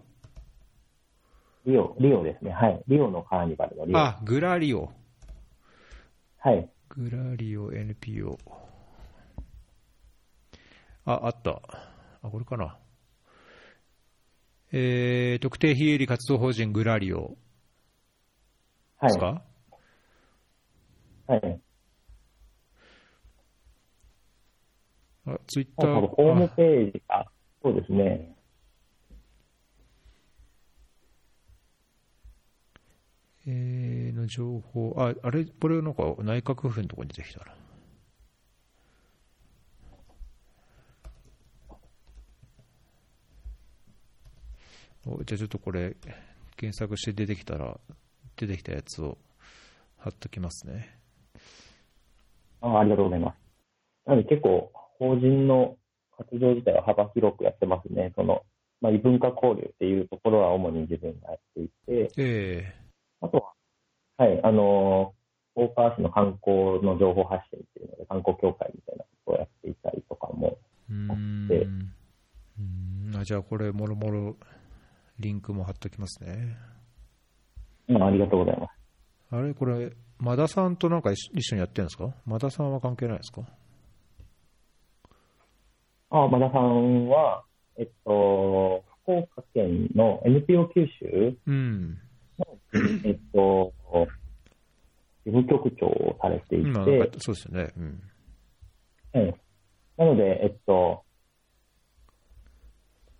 [1.66, 2.52] リオ、リオですね。
[2.52, 2.82] はい。
[2.88, 3.98] リオのカーニバルのリオ。
[3.98, 4.90] あ、グラリオ。
[6.38, 6.68] はい。
[6.88, 8.38] グラリオ NPO。
[11.04, 11.60] あ、あった。
[12.22, 12.78] あ、これかな。
[14.72, 17.36] えー、特定非営利活動法人グラリオ
[18.96, 19.18] はいです。
[19.18, 19.42] か、
[21.26, 21.60] はい。
[25.26, 27.26] あ、ツイッタ多分ホームー、ページが、
[27.62, 28.34] そうですね。
[33.46, 37.54] えー、の情報、あ、あれ、これなんか内閣府のところに出てきたな。
[45.04, 45.96] おじゃあちょっとこれ、
[46.56, 47.80] 検索して出てきたら、
[48.36, 49.18] 出てきたやつを
[49.98, 50.96] 貼っときますね。
[52.60, 53.36] あありがとうございます。
[54.06, 54.70] なので結構、
[55.00, 55.76] 法人の
[56.16, 58.12] 活動自体は幅広くやってますね。
[58.14, 58.42] その、
[58.80, 62.81] まあ、異文化交流っていうところは主に自分がやっていて、え
[63.22, 63.52] あとは、
[64.18, 65.14] はい、あの、
[65.54, 70.58] 大川市の観光の情報発信っていうので、観光協会みたいなことをやっていたりとかも
[71.08, 71.64] あって。
[71.64, 71.92] うん
[73.14, 74.36] あじゃあ、これ、もろもろ
[75.18, 76.56] リンクも貼っときますね。
[77.88, 78.70] うん、ありがとうございます。
[79.30, 82.14] あれ、これ、マダさんとなんか一緒にやってるんですか？
[82.24, 83.42] マダさんは関係ないですか？
[86.10, 87.44] あ、マダさんは、
[87.76, 91.98] えっと、福岡県の NPO 九州、うん
[93.04, 93.72] えっと、
[95.24, 96.72] 事務局長をされていて、
[97.18, 97.72] そうですよね。
[97.76, 98.02] うん。
[99.14, 99.34] うん
[99.98, 101.04] なので、えっと、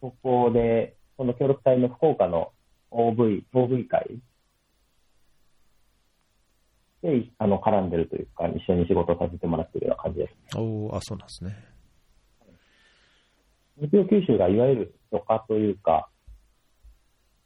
[0.00, 2.53] そこで、この協力隊の福岡の
[2.90, 4.18] OV、OV 会
[7.03, 10.59] で、あの、絡んでるというか、一緒に仕事をさせてもらってるような感じです。
[10.59, 11.57] おーあ、そうなんですね。
[13.80, 16.09] NPO 九州がいわゆる許可というか、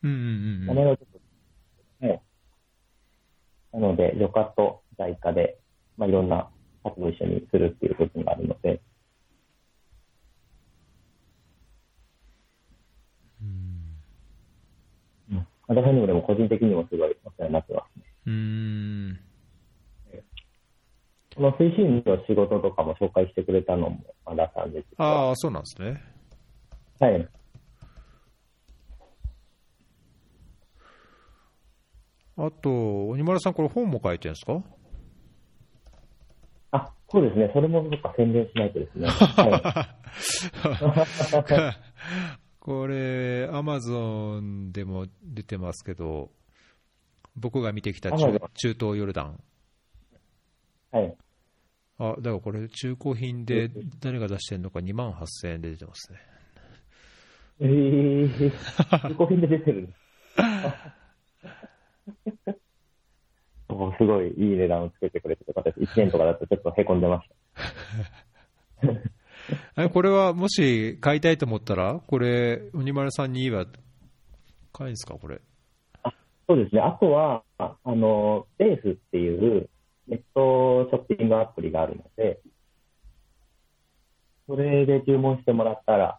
[0.02, 0.28] うんうんうんう
[0.64, 0.66] ん。
[0.66, 1.15] 名前がちょっ
[2.01, 2.22] と、ね、
[3.72, 5.59] なので、旅客と在家で、
[5.97, 6.49] まあ、いろんな
[6.84, 8.80] 活動を一緒にするっていう部分があるので、
[13.40, 13.86] うん
[15.68, 18.05] 私にもでも個人的にもすごいお世話になってますね。
[18.26, 19.20] うーん。
[21.34, 24.86] この推進の仕事とかも紹介してくれたのも和田さんです。
[24.97, 26.03] ああ、そうなんですね。
[26.99, 27.28] はい。
[32.39, 34.62] あと、鬼丸さん、これ本も書いてるんですか？
[36.72, 37.51] あ、そうですね。
[37.55, 39.09] それもどっか宣伝しないとですね。
[39.09, 40.03] は
[41.72, 41.76] い。
[42.61, 46.30] これ、アマゾンでも出てますけど、
[47.37, 49.41] 僕が見てきた中中東ヨルダン。
[50.91, 51.16] はい。
[51.99, 53.70] あ、だからこれ、中古品で
[54.01, 56.18] 誰が出してるのか2万8000円で出てますね。
[57.61, 58.51] えー、
[59.09, 59.95] 中古品で出てる
[63.98, 64.04] す。
[64.04, 65.92] ごいいい値段をつけてくれてよかったです。
[65.98, 67.34] 1年とかだとちょっとへこんでました。
[69.84, 73.66] えこれはもし買いたいと思ったら、これ、鬼丸さんに言えば
[74.72, 75.40] 買えるんですか、これ？
[76.48, 76.80] そうですね。
[76.80, 79.68] あとは、ああの、ベースっていう
[80.07, 82.40] ネットショッピングアプリがあるので、
[84.46, 86.18] それで注文してもらったら、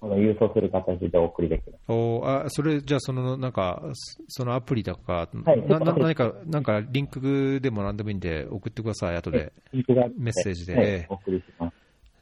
[0.00, 1.82] 郵送する形でお送りできます。
[1.88, 9.52] おあそれ、じゃあ、そのなんか、そそのアプリだか、はいなな何か、なんかリンクでもなんでもいいんで、送ってください、後で。
[9.72, 11.74] リンクがあってメッセージではいお送りします。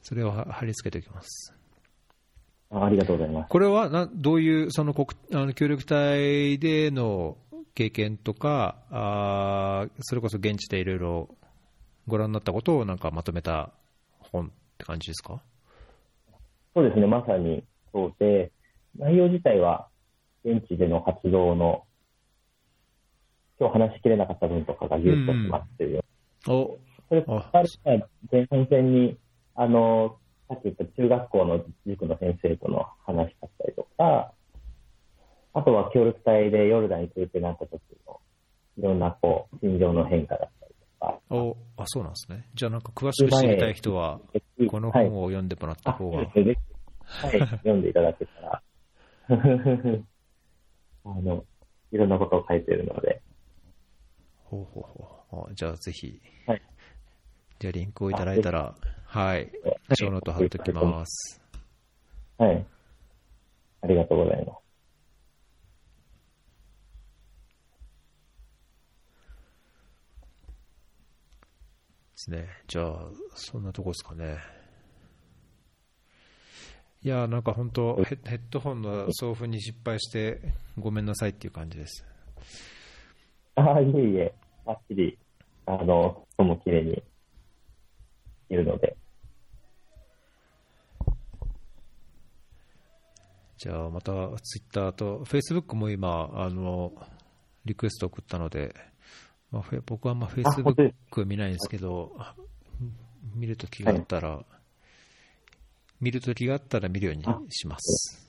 [0.03, 1.53] それをは貼り付けておきます。
[2.70, 3.49] あありがとうございます。
[3.51, 7.37] これはなどういうその国あの協力隊での
[7.74, 11.29] 経験とか、あーそれこそ現地でいろいろ
[12.07, 13.70] ご覧になったことをなんかまとめた
[14.18, 15.43] 本って感じですか？
[16.77, 18.53] そうですね、まさにそうで、
[18.99, 19.89] 内容自体は
[20.45, 21.85] 現地での活動の、
[23.59, 26.05] 今日話しきれなかった分とかがギュッと詰まってるよ。
[26.47, 26.77] お
[27.09, 27.64] それあから
[28.31, 29.16] 前半戦に、
[29.55, 30.18] あの、
[30.51, 34.33] さっき言った中学校の塾の先生との話だったりとか、
[35.55, 38.20] あとは協力隊でヨルダンに連れてなった時の、
[38.77, 40.66] いろんなこう、心情の変化だったり
[41.30, 42.48] おあそうなんですね。
[42.54, 44.20] じゃあ、なんか詳しく知りたい人は、
[44.68, 48.62] このはい本を読んでもらったあ、方が、はい、読んでいただけたら。
[51.04, 51.44] あの、
[51.92, 53.22] いろんなことを書いているので、
[54.44, 54.82] ほうほう
[55.28, 56.62] ほうあじゃあ、ぜひ、はい
[57.59, 58.74] じゃあ、リンクをいただいたら、
[59.07, 59.50] はい、
[59.94, 61.40] ショーノート貼っておきます。
[62.36, 62.66] はい。
[63.80, 64.66] ありがとうございます。
[72.27, 72.49] ですね。
[72.66, 74.39] じゃあ、そんなとこですかね。
[77.03, 80.41] いやー、なんか本当ヘッ、ドホンの送付に失敗して、
[80.79, 82.05] ごめんなさいっていう感じです。
[83.55, 85.16] ああ、いえいえ、ばっちり、
[85.66, 87.03] あの、とも綺麗に
[88.51, 88.97] いるので、
[93.57, 96.93] じゃあ、またツイッターと、フェイスブックも今、あの、
[97.64, 98.74] リクエスト送ったので、
[99.57, 102.12] まあ、僕はあんまフェイスブ本当でック見ないんですけど、
[103.34, 104.44] 見るときがあったら、
[106.00, 108.22] 見るときがあったら見るようにします。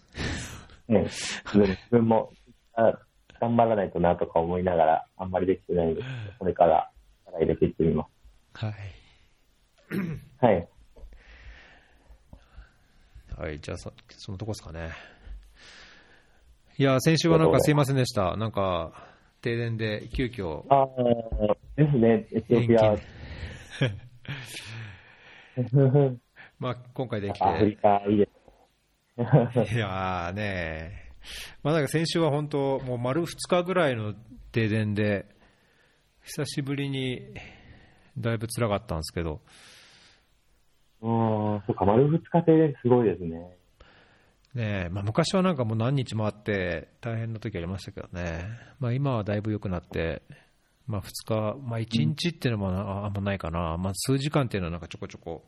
[0.87, 1.05] ね、
[1.53, 2.31] 自分も
[2.75, 2.97] あ
[3.41, 6.89] 頑張らないとなとか思いながら、あんまりできてないんですけど、これから、
[7.27, 8.07] ってみま
[8.53, 8.73] はい。
[9.91, 10.45] す。
[10.45, 10.67] はい。
[13.37, 14.91] はい、じゃあそ、そのとこですかね。
[16.77, 18.37] いや、先週はなんかすいませんでした。
[18.37, 20.87] なんか、停電で急遽、ああ、
[21.75, 22.97] ですね、エチオピア、
[26.59, 29.75] まあ、今回できアフリて、カいいです。
[29.75, 31.11] いやーね
[31.63, 34.13] まあなんか先週は本当、もう丸2日ぐらいの
[34.51, 35.25] 停電で、
[36.23, 37.33] 久しぶりに
[38.17, 39.41] だいぶ辛かったんですけど、
[41.01, 43.56] うん、そっか、丸二日停電すごいですね。
[44.57, 48.49] ねまあ、昔はなんかもう何日もあって大変な時ありましたけどね、
[48.79, 50.23] まあ、今はだいぶ良くなって、
[50.87, 55.43] まあ、2日、まあ、1日っていうのもああんまないかな、まあ、数時間っていうのはなんかちょこちょこ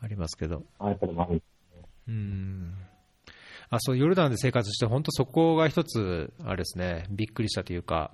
[0.00, 0.64] ありますけど、
[2.08, 2.74] うん。
[3.70, 8.10] あそうヨルダンで生活して、本当そこが一つ、あれですね、びっくりしたというか、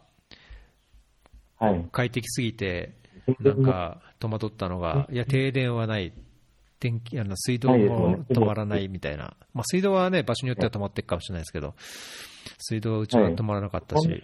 [1.59, 1.89] はい。
[1.91, 2.95] 快適すぎて、
[3.41, 6.13] なんか戸惑ったのが、いや、停電はない、
[6.81, 11.75] 電気あの水道も止まらないみたいな、まあ、水道はね、場所によっては止まっていくかもしれないですけど、
[12.59, 14.23] 水道はうちは止まらなかったし、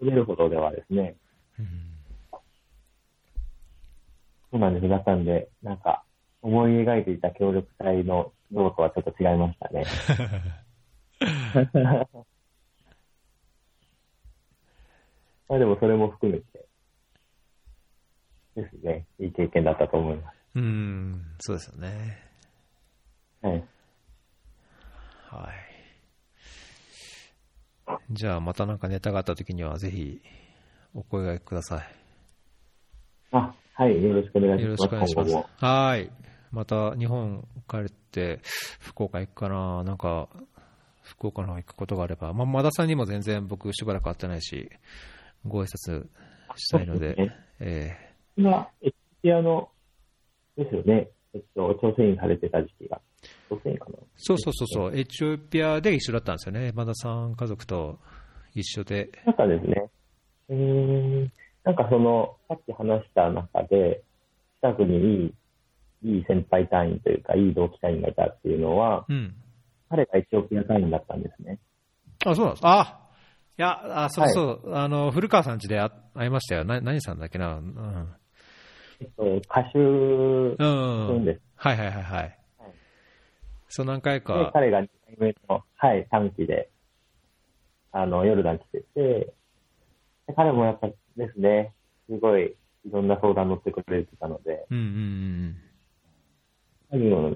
[0.00, 1.16] 出るほどではですね、
[1.58, 1.66] うん。
[4.52, 4.82] そうなんです。
[4.84, 6.04] 皆さんで、なんか、
[6.42, 9.84] 思い描いていた協力隊の像とはちょっと違いましたね。
[15.48, 16.66] まあでもそれも含めて、
[18.54, 22.18] ですね、いい経験だったと思いまうん、そうですよね。
[23.42, 23.46] す。
[23.46, 23.64] はい。
[25.28, 25.54] はい。
[28.10, 30.22] じゃあ、またなんかネタがあった時には、ぜひ、
[30.94, 31.82] お声掛けくださ
[33.32, 34.64] あ、はい、よろしくお願いい。
[34.64, 35.10] よろします。
[35.10, 35.62] しくお願いします。
[35.62, 36.10] はい。
[36.50, 38.40] また、日本帰って、
[38.80, 40.30] 福岡行くかな、なんか、
[41.02, 44.70] 福岡の方行くことがあれば、まあ、和田さんにも全然僕、しばらく会ってないし、
[45.46, 46.06] ご挨拶
[46.56, 49.68] したいので、ですねえ今、エチオピアの、
[50.56, 53.00] ですよね、えっと、朝鮮員されてた時期が。
[53.48, 57.98] 朝鮮員かなーそうそうそうそう、エチオピアで一緒だったんですよね、和田さん家族と
[58.54, 59.10] 一緒で。
[59.24, 59.90] なんかですね、
[60.48, 60.56] うー
[61.24, 61.32] ん、
[61.64, 64.02] なんかその、さっき話した中で、
[64.62, 69.34] 近くにいい、いい先輩隊員というか、いい同期隊員がいたっていうのは、うん。
[69.88, 71.58] 彼がエチオピア隊員だったんですね。
[72.24, 72.66] あ、そうなんです。
[72.66, 73.02] あ
[73.58, 76.64] いや、あ、そうそう、あの、古川さん家であ会いましたよ。
[76.64, 77.56] な、何さんだっけな。
[77.56, 78.14] うん。
[79.00, 81.24] えっと、歌手うなんん。
[81.24, 81.40] です。
[81.56, 82.38] はいはいはいはいはい。
[83.68, 86.70] そう何回で、か、彼が2回目の、はい、短期で、
[87.92, 89.32] あの、ヨルダン来てて、
[90.26, 91.74] で彼もやっぱですね、
[92.08, 95.56] すごい、いろんな相談乗ってくれてたので、うんうんうん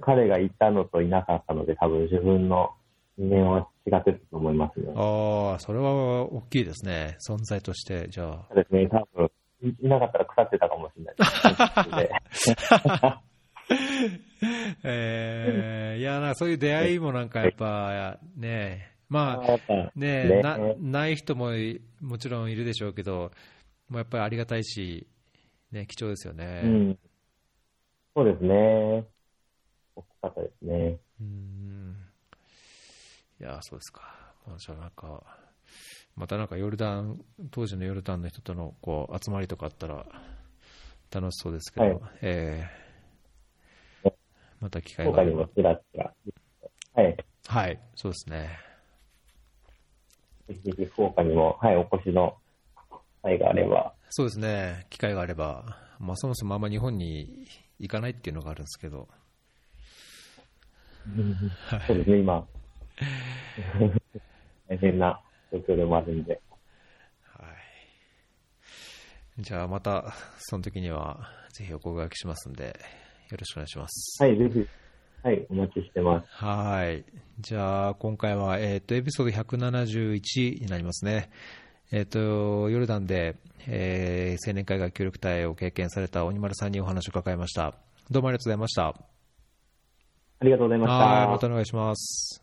[0.01, 2.71] 彼がいたのといなかったので、多分自分の
[3.19, 4.99] 人間は違ってたと思いますねうん。。
[4.99, 7.17] ああ、それは大きいですね。
[7.29, 8.47] 存在として、じゃあ。
[8.49, 9.31] そうですね、多分
[9.63, 11.25] いいなかったら腐ってたかもしれないで
[12.33, 12.55] す。
[14.83, 23.33] えー、いやな、そういう出会いもなんかやっぱ、ね、まあ、ねねな、ない人もいもちろんいるでしょうけど、
[23.89, 25.07] もうやっぱりありがたいし、
[25.73, 26.63] ね、貴重ですよね。
[26.65, 26.99] うん。
[28.15, 29.05] そうですね。
[29.95, 30.99] 大きかったですね。
[31.21, 31.97] うん
[33.41, 34.03] いや、そうですか。
[34.47, 35.23] まあ、じゃあなんか、
[36.21, 37.19] またなんかヨルダン、
[37.51, 40.05] 当時のヨルダンの人とのこう集まりとかあったら
[41.11, 42.91] 楽しそうですけど、はいえー
[44.61, 45.49] また機会があれば。
[46.93, 47.17] はい。
[47.47, 48.59] はい、そうですね。
[50.47, 52.37] ぜひぜひ福岡にも、はい、お越しの
[53.23, 53.95] 際があれば。
[54.11, 57.47] そうですね、機会があれば、まあ、そもそもあんま日本に
[57.79, 59.09] 行かないっていうのがあるんですけど、
[61.87, 62.47] そうですね、今。
[64.69, 66.41] 大変な状況でもあるんで。
[67.25, 67.45] は
[69.39, 69.43] い。
[69.43, 72.79] じゃあまた、その時には、ぜひお声掛けしますんで、
[73.31, 74.23] よろしくお願いします。
[74.23, 74.67] はい、ぜひ、
[75.23, 76.27] はい、お待ちしてます。
[76.31, 77.05] はい。
[77.41, 81.31] じゃあ、今回は、えっ、と、エピソード171になりますね。
[81.93, 83.37] えっ、と、ヨルダンで、
[83.67, 87.75] えー青年海外協力隊を経験された鬼丸さんにお話を伺いました。
[88.11, 88.87] どうもありがとうございました。
[88.87, 90.95] ありがとうございました。
[90.97, 92.40] はい、またお願いします。